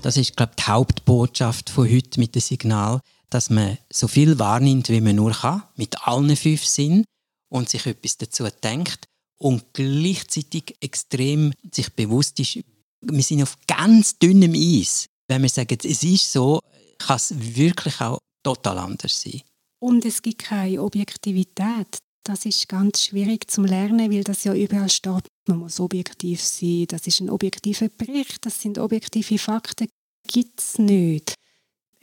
Das 0.03 0.17
ist, 0.17 0.37
glaube 0.37 0.53
ich, 0.59 0.65
die 0.65 0.71
Hauptbotschaft 0.71 1.71
von 1.71 1.88
heute 1.88 2.19
mit 2.19 2.35
dem 2.35 2.43
Signal, 2.43 3.01
dass 3.33 3.51
man 3.51 3.79
so 3.90 4.09
viel 4.09 4.38
wahrnimmt, 4.38 4.88
wie 4.90 5.01
man 5.01 5.16
nur 5.16 5.33
kann, 5.33 5.62
mit 5.77 6.07
allen 6.07 6.37
fünf 6.37 6.64
Sinnen 6.64 7.05
und 7.49 7.68
sich 7.68 7.87
etwas 7.87 8.18
dazu 8.18 8.47
denkt 8.62 9.07
und 9.38 9.64
gleichzeitig 9.73 10.77
extrem 10.81 11.53
sich 11.73 11.90
bewusst 11.95 12.38
ist, 12.40 12.61
wir 13.01 13.23
sind 13.23 13.42
auf 13.42 13.57
ganz 13.66 14.18
dünnem 14.18 14.53
Eis. 14.55 15.07
Wenn 15.29 15.42
wir 15.42 15.49
sagen, 15.49 15.79
es 15.83 16.03
ist 16.03 16.31
so, 16.31 16.61
kann 16.99 17.16
es 17.16 17.35
wirklich 17.57 18.01
auch 18.01 18.18
total 18.45 18.79
anders 18.79 19.23
sein. 19.23 19.40
Und 19.81 20.05
es 20.05 20.23
gibt 20.23 20.42
keine 20.42 20.81
Objektivität. 20.81 21.99
Das 22.25 22.47
ist 22.47 22.68
ganz 22.68 23.07
schwierig 23.07 23.51
zum 23.51 23.64
Lernen, 23.64 24.12
weil 24.12 24.23
das 24.23 24.45
ja 24.45 24.55
überall 24.55 24.90
steht. 24.90 25.27
Man 25.49 25.59
muss 25.59 25.81
objektiv 25.81 26.40
sein. 26.40 26.87
Das 26.87 27.07
ist 27.09 27.21
ein 27.21 27.31
objektiver 27.31 27.88
Bericht. 27.88 28.47
Das 28.47 28.61
sind 28.61 28.79
objektive 28.79 29.38
Fakten. 29.38 29.88
Gibt 30.29 30.61
es 30.61 30.79
nicht 30.79 31.35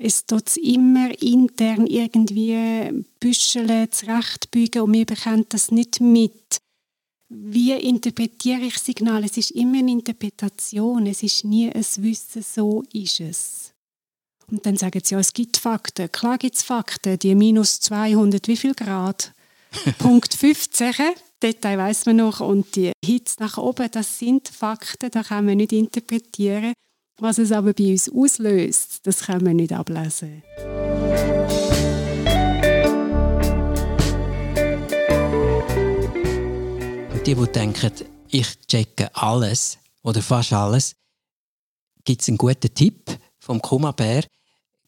es 0.01 0.25
tut 0.25 0.55
immer 0.55 1.11
intern 1.21 1.85
irgendwie 1.85 3.03
büscheln, 3.19 3.91
zurechtbügen 3.91 4.83
und 4.83 4.93
wir 4.93 5.05
bekommen 5.05 5.45
das 5.49 5.71
nicht 5.71 5.99
mit. 5.99 6.57
Wie 7.27 7.73
interpretiere 7.73 8.61
ich 8.61 8.77
Signale? 8.77 9.25
Es 9.25 9.37
ist 9.37 9.51
immer 9.51 9.79
eine 9.79 9.91
Interpretation, 9.91 11.05
es 11.05 11.21
ist 11.21 11.43
nie 11.43 11.69
ein 11.69 11.85
Wissen, 11.97 12.41
so 12.41 12.83
ist 12.93 13.19
es. 13.19 13.73
Und 14.49 14.65
dann 14.65 14.77
sagen 14.77 15.01
sie, 15.03 15.13
ja, 15.13 15.19
es 15.19 15.33
gibt 15.33 15.57
Fakten. 15.57 16.11
Klar 16.11 16.37
gibt 16.37 16.55
es 16.55 16.63
Fakten, 16.63 17.19
die 17.19 17.35
minus 17.35 17.81
200, 17.81 18.47
wie 18.47 18.57
viel 18.57 18.73
Grad? 18.73 19.33
Punkt 19.99 20.33
15, 20.33 20.93
Detail 21.43 21.77
weiß 21.77 22.05
man 22.07 22.15
noch, 22.15 22.39
und 22.39 22.75
die 22.75 22.93
Hitze 23.05 23.35
nach 23.39 23.57
oben, 23.57 23.91
das 23.91 24.17
sind 24.17 24.47
Fakten, 24.47 25.11
da 25.11 25.23
kann 25.23 25.45
man 25.45 25.57
nicht 25.57 25.73
interpretieren. 25.73 26.73
Was 27.21 27.37
es 27.37 27.51
aber 27.51 27.73
bei 27.73 27.91
uns 27.91 28.09
auslöst, 28.09 29.05
das 29.05 29.23
kann 29.23 29.43
man 29.43 29.57
nicht 29.57 29.73
ablesen. 29.73 30.41
Die, 37.25 37.35
die 37.35 37.51
denken, 37.51 37.91
ich 38.29 38.57
checke 38.67 39.13
alles 39.13 39.77
oder 40.01 40.21
fast 40.21 40.53
alles, 40.53 40.95
gibt 42.05 42.21
es 42.21 42.29
einen 42.29 42.37
guten 42.37 42.73
Tipp 42.73 43.11
vom 43.37 43.61
Kumabär. 43.61 44.23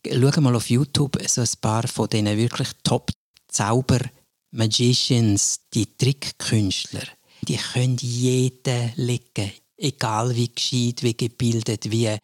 Schau 0.07 0.41
mal 0.41 0.55
auf 0.55 0.69
YouTube 0.69 1.21
so 1.27 1.41
ein 1.41 1.49
paar 1.59 1.85
von 1.87 2.07
diesen 2.07 2.37
wirklich 2.37 2.69
Top-Zauber-Magicians, 2.83 5.59
die 5.73 5.97
Trickkünstler. 5.97 7.03
Die 7.41 7.57
können 7.57 7.97
jeden 7.97 8.93
legen 8.95 9.51
egal 9.81 10.35
wie 10.35 10.49
gescheit, 10.49 11.03
wie 11.03 11.15
gebildet, 11.15 11.91
wie 11.91 12.17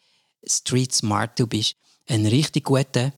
street 0.45 0.93
smart 0.93 1.37
du 1.39 1.47
bist, 1.47 1.73
ein 2.07 2.25
richtig 2.25 2.65
guter 2.65 3.13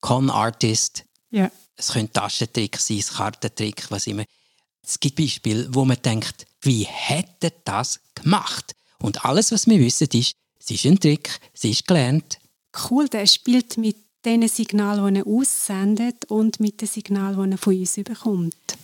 Con-Artist. 0.00 1.04
Ja. 1.30 1.50
Es 1.76 1.92
können 1.92 2.12
Taschentrick 2.12 2.76
sein, 2.78 3.00
Kartentrick, 3.00 3.90
was 3.90 4.06
immer. 4.06 4.24
Es 4.84 4.98
gibt 4.98 5.16
Beispiele, 5.16 5.72
wo 5.72 5.84
man 5.84 6.00
denkt, 6.02 6.46
wie 6.60 6.84
hätte 6.84 7.52
das 7.64 8.00
gemacht? 8.14 8.74
Und 8.98 9.24
alles, 9.24 9.52
was 9.52 9.66
wir 9.66 9.78
wissen, 9.78 10.08
ist, 10.12 10.34
es 10.58 10.70
ist 10.70 10.86
ein 10.86 10.98
Trick, 10.98 11.40
es 11.54 11.64
ist 11.64 11.86
gelernt. 11.86 12.38
Cool, 12.90 13.08
der 13.08 13.26
spielt 13.26 13.76
mit 13.76 13.96
den 14.24 14.46
Signalen, 14.48 15.14
die 15.14 15.20
er 15.20 15.26
aussendet 15.26 16.24
und 16.26 16.60
mit 16.60 16.80
den 16.80 16.88
Signalen, 16.88 17.50
die 17.50 17.54
er 17.54 17.58
von 17.58 17.78
uns 17.78 17.94
bekommt. 17.94 18.78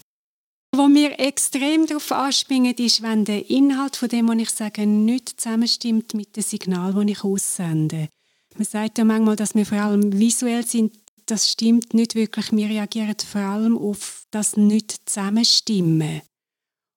Wo 0.78 0.86
mir 0.86 1.18
extrem 1.18 1.86
darauf 1.86 2.12
anspringen, 2.12 2.72
ist, 2.76 3.02
wenn 3.02 3.24
der 3.24 3.50
Inhalt 3.50 3.96
von 3.96 4.08
dem, 4.08 4.28
was 4.28 4.36
ich 4.38 4.50
sage, 4.50 4.86
nicht 4.86 5.40
zusammenstimmt 5.40 6.14
mit 6.14 6.36
dem 6.36 6.44
Signal, 6.44 6.94
das 6.94 7.04
ich 7.04 7.24
aussende. 7.24 8.08
Man 8.54 8.64
sagt 8.64 8.98
ja 8.98 9.04
manchmal, 9.04 9.34
dass 9.34 9.56
wir 9.56 9.66
vor 9.66 9.78
allem 9.78 10.16
visuell 10.16 10.64
sind. 10.64 10.94
Das 11.26 11.50
stimmt 11.50 11.94
nicht 11.94 12.14
wirklich. 12.14 12.52
Wir 12.52 12.68
reagieren 12.68 13.16
vor 13.28 13.40
allem 13.40 13.76
auf 13.76 14.26
das 14.30 14.56
nicht 14.56 15.00
zusammenstimmen. 15.04 16.22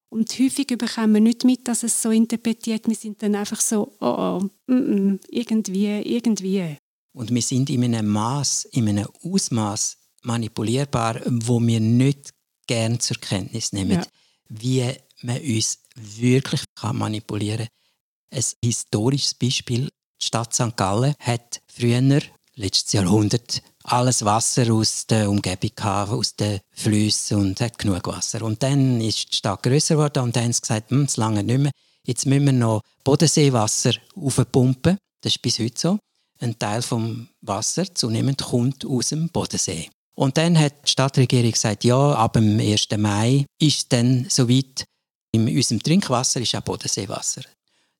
Und 0.10 0.30
häufig 0.38 0.67
bekommen 0.67 1.15
wir 1.15 1.22
nicht 1.22 1.44
mit, 1.44 1.67
dass 1.67 1.82
es 1.82 2.04
so 2.04 2.12
interpretiert. 2.12 2.88
Wir 2.88 2.94
sind 2.94 3.24
dann 3.24 3.34
einfach 3.34 3.62
so, 3.62 3.96
oh, 4.00 4.06
oh 4.06 4.50
mm, 4.67 4.76
mm, 4.76 5.20
irgendwie, 5.30 5.88
irgendwie. 5.88 6.78
Und 7.13 7.34
wir 7.34 7.41
sind 7.41 7.72
in 7.72 7.84
einem 7.84 8.10
Maß, 8.10 8.65
in 8.74 8.89
einem 8.89 9.08
Ausmaß 9.24 9.98
manipulierbar, 10.22 11.20
wo 11.26 11.60
wir 11.60 11.80
nicht 11.80 12.32
gern 12.72 13.02
zur 13.02 13.18
Kenntnis 13.18 13.74
nehmen, 13.74 14.00
ja. 14.00 14.06
wie 14.48 14.90
man 15.24 15.42
uns 15.42 15.80
wirklich 15.96 16.64
kann 16.74 16.96
manipulieren 16.96 17.68
kann. 17.68 18.40
Ein 18.40 18.46
historisches 18.64 19.34
Beispiel, 19.34 19.90
die 20.22 20.26
Stadt 20.26 20.54
St. 20.54 20.78
Gallen 20.78 21.14
hat 21.20 21.62
früher, 21.68 22.22
letztes 22.56 22.94
Jahrhundert, 22.94 23.62
alles 23.84 24.24
Wasser 24.24 24.72
aus 24.72 25.06
der 25.06 25.30
Umgebung 25.30 25.72
gehabt, 25.76 26.12
aus 26.12 26.34
den 26.38 26.62
Flüssen 26.72 27.40
und 27.40 27.60
hat 27.60 27.78
genug 27.78 28.08
Wasser. 28.08 28.42
Und 28.42 28.64
dann 28.64 29.02
ist 29.02 29.34
die 29.34 29.36
Stadt 29.36 29.64
grösser 29.64 29.96
geworden 29.96 30.24
und 30.24 30.36
dann 30.38 30.46
haben 30.46 30.54
sie 30.54 30.62
gesagt, 30.62 30.92
hm, 30.92 31.04
es 31.04 31.18
lange 31.18 31.44
nicht 31.44 31.60
mehr. 31.60 31.72
Jetzt 32.06 32.26
müssen 32.26 32.46
wir 32.46 32.54
noch 32.54 32.84
Bodenseewasser 33.04 33.96
aufpumpen. 34.16 34.98
Das 35.20 35.36
ist 35.36 35.42
bis 35.42 35.60
heute 35.60 35.78
so. 35.78 36.00
Ein 36.40 36.58
Teil 36.58 36.82
vom 36.82 37.28
Wasser 37.42 37.94
zunehmend 37.94 38.42
kommt 38.42 38.86
aus 38.86 39.10
dem 39.10 39.28
Bodensee. 39.28 39.90
Und 40.15 40.38
dann 40.38 40.60
hat 40.60 40.74
die 40.86 40.91
Stadtregierung 40.91 41.52
gesagt, 41.52 41.84
ja, 41.84 42.13
ab 42.13 42.34
dem 42.34 42.60
1. 42.60 42.88
Mai 42.97 43.45
ist 43.60 43.91
dann 43.91 44.26
soweit, 44.30 44.86
in 45.32 45.47
unserem 45.47 45.82
Trinkwasser 45.82 46.41
ist 46.41 46.56
auch 46.56 46.62
Bodenseewasser. 46.62 47.41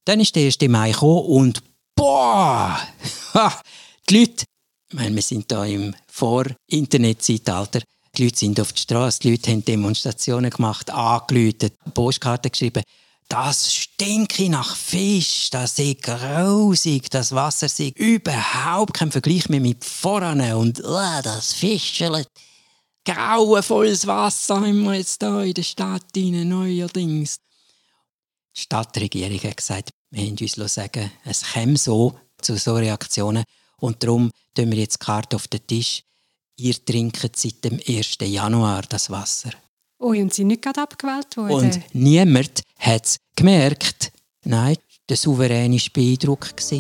Dann 0.06 0.20
ist 0.20 0.36
der 0.36 0.46
1. 0.46 0.60
Mai 0.68 0.92
gekommen 0.92 1.26
und 1.26 1.64
boah, 1.96 2.80
die 4.10 4.20
Leute, 4.20 4.46
ich 4.90 4.96
meine, 4.96 5.16
wir 5.16 5.22
sind 5.22 5.50
da 5.52 5.66
im 5.66 5.96
Vor-Internet-Zeitalter, 6.08 7.82
die 8.18 8.26
Leute 8.26 8.38
sind 8.38 8.60
auf 8.60 8.74
die 8.74 8.82
Straße, 8.82 9.22
die 9.22 9.32
Leute 9.32 9.52
haben 9.52 9.64
Demonstrationen 9.64 10.50
gemacht, 10.50 10.90
angeläutet, 10.90 11.76
Postkarten 11.94 12.52
geschrieben 12.52 12.84
das 13.32 13.74
stinke 13.74 14.50
nach 14.50 14.76
Fisch, 14.76 15.50
das 15.52 15.80
ist 15.80 16.02
grausig, 16.02 17.10
das 17.10 17.32
Wasser 17.32 17.68
ist 17.68 17.80
überhaupt 17.80 18.94
kein 18.94 19.10
Vergleich 19.10 19.48
mehr 19.48 19.62
mit 19.62 19.86
voran 19.86 20.42
und 20.52 20.80
uh, 20.82 21.22
das 21.24 21.54
Fischchen, 21.54 22.26
grauenvolles 23.06 24.06
Wasser 24.06 24.56
haben 24.56 24.84
wir 24.84 24.96
jetzt 24.96 25.24
hier 25.24 25.44
in 25.44 25.54
der 25.54 25.64
Stadt 25.64 26.04
rein, 26.14 26.50
neuerdings. 26.50 27.38
Die 28.54 28.62
Stadtregierung 28.62 29.42
hat 29.50 29.58
gesagt, 29.58 29.92
wir 30.10 30.26
haben 30.26 30.38
uns 30.38 30.74
sagen, 30.74 31.10
es 31.24 31.54
käme 31.54 31.78
so 31.78 32.20
zu 32.42 32.58
so 32.58 32.76
Reaktionen 32.76 33.46
und 33.78 34.04
darum 34.04 34.30
tun 34.54 34.72
wir 34.72 34.80
jetzt 34.80 35.02
die 35.02 35.06
Karte 35.06 35.38
auf 35.38 35.48
den 35.48 35.66
Tisch. 35.66 36.04
Ihr 36.58 36.84
trinkt 36.84 37.38
seit 37.38 37.64
dem 37.64 37.80
1. 37.88 38.18
Januar 38.20 38.82
das 38.82 39.10
Wasser. 39.10 39.52
Oh, 40.04 40.14
und 40.14 40.34
sind 40.34 40.48
nicht 40.48 40.64
gerade 40.64 40.82
abgewählt 40.82 41.38
worden? 41.38 41.54
Und 41.54 41.80
niemand 41.94 42.64
hat 42.80 43.06
es 43.06 43.18
gemerkt. 43.36 44.12
Nein, 44.44 44.76
der 45.08 45.16
Souverän 45.16 45.74
war 45.74 45.80
beeindruckt. 45.94 46.72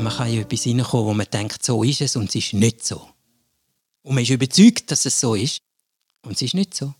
Man 0.00 0.12
kann 0.12 0.32
in 0.32 0.40
etwas 0.40 0.62
hineinkommen, 0.62 1.06
wo 1.06 1.14
man 1.14 1.26
denkt, 1.32 1.64
so 1.64 1.82
ist 1.82 2.00
es 2.00 2.14
und 2.14 2.28
es 2.28 2.36
ist 2.36 2.52
nicht 2.52 2.86
so. 2.86 3.08
Und 4.02 4.14
man 4.14 4.22
ist 4.22 4.30
überzeugt, 4.30 4.92
dass 4.92 5.04
es 5.04 5.18
so 5.18 5.34
ist 5.34 5.60
und 6.24 6.36
es 6.36 6.42
ist 6.42 6.54
nicht 6.54 6.74
so. 6.74 6.94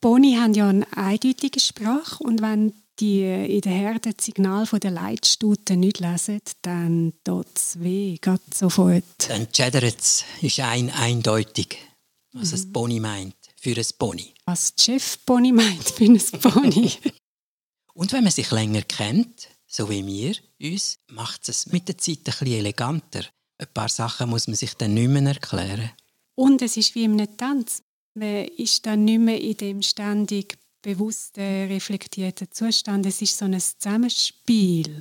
Boni 0.00 0.34
haben 0.34 0.54
ja 0.54 0.68
eine 0.68 0.86
eindeutige 0.96 1.60
Sprache 1.60 2.24
und 2.24 2.42
wenn 2.42 2.72
die 3.00 3.22
in 3.22 3.60
der 3.62 3.72
Herde 3.72 4.12
das 4.14 4.24
Signal 4.24 4.66
der 4.66 4.90
Leitstute 4.90 5.76
nicht 5.76 6.00
lesen, 6.00 6.40
dann 6.62 7.14
tut 7.24 7.46
es 7.56 7.80
weh, 7.80 8.18
geht 8.20 8.54
sofort. 8.54 9.04
Dann 9.28 9.48
schädert 9.52 9.98
es, 9.98 10.24
ist 10.42 10.60
ein 10.60 10.90
eindeutig, 10.90 11.78
was 12.32 12.52
mhm. 12.52 12.58
ein 12.58 12.72
Pony 12.72 13.00
meint, 13.00 13.36
für 13.56 13.76
ein 13.76 13.86
Pony. 13.98 14.34
Was 14.44 14.74
der 14.74 14.84
Chef 14.84 15.18
Pony 15.24 15.52
meint 15.52 15.88
für 15.88 16.04
ein 16.04 16.20
Pony. 16.40 16.92
Und 17.94 18.12
wenn 18.12 18.24
man 18.24 18.32
sich 18.32 18.50
länger 18.50 18.82
kennt, 18.82 19.48
so 19.66 19.88
wie 19.88 20.04
wir 20.06 20.34
uns, 20.60 20.98
macht 21.08 21.48
es 21.48 21.66
mit 21.66 21.88
der 21.88 21.98
Zeit 21.98 22.18
ein 22.18 22.24
bisschen 22.24 22.46
eleganter. 22.48 23.24
Ein 23.58 23.68
paar 23.72 23.88
Sachen 23.88 24.30
muss 24.30 24.46
man 24.46 24.56
sich 24.56 24.74
dann 24.74 24.94
nicht 24.94 25.08
mehr 25.08 25.22
erklären. 25.22 25.90
Und 26.34 26.62
es 26.62 26.76
ist 26.76 26.94
wie 26.94 27.04
einem 27.04 27.36
Tanz. 27.36 27.82
Man 28.14 28.46
ist 28.46 28.86
dann 28.86 29.04
nicht 29.04 29.20
mehr 29.20 29.40
in 29.40 29.56
dem 29.56 29.82
ständig 29.82 30.58
bewussten, 30.82 31.68
reflektierten 31.68 32.48
Zustand. 32.50 33.06
Es 33.06 33.22
ist 33.22 33.36
so 33.36 33.44
ein 33.44 33.60
Zusammenspiel. 33.60 35.00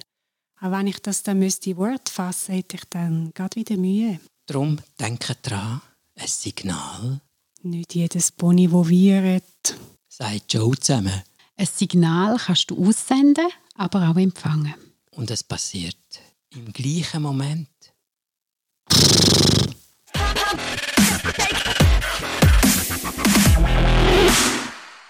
Auch 0.62 0.72
wenn 0.72 0.88
ich 0.88 1.00
das 1.00 1.24
dann 1.24 1.40
müsste 1.40 1.78
Wort 1.78 2.10
fassen, 2.10 2.56
hätte 2.56 2.78
ich 2.78 2.84
dann 2.90 3.32
gerade 3.34 3.56
wieder 3.56 3.78
Mühe. 3.78 4.20
Darum 4.46 4.80
denke 5.00 5.36
dran, 5.42 5.82
ein 6.16 6.28
Signal. 6.28 7.22
Nicht 7.62 7.96
jedes 7.96 8.32
Boni, 8.32 8.72
wo 8.72 8.88
wiehert. 8.88 9.78
Sagt 10.08 10.54
Joe 10.54 10.78
zusammen. 10.78 11.22
Ein 11.56 11.66
Signal 11.66 12.38
kannst 12.38 12.72
du 12.72 12.88
aussenden, 12.88 13.48
aber 13.76 14.10
auch 14.10 14.18
empfangen. 14.18 14.74
Und 15.12 15.30
es 15.32 15.44
passiert 15.44 15.98
im 16.52 16.72
gleichen 16.72 17.22
Moment. 17.22 17.70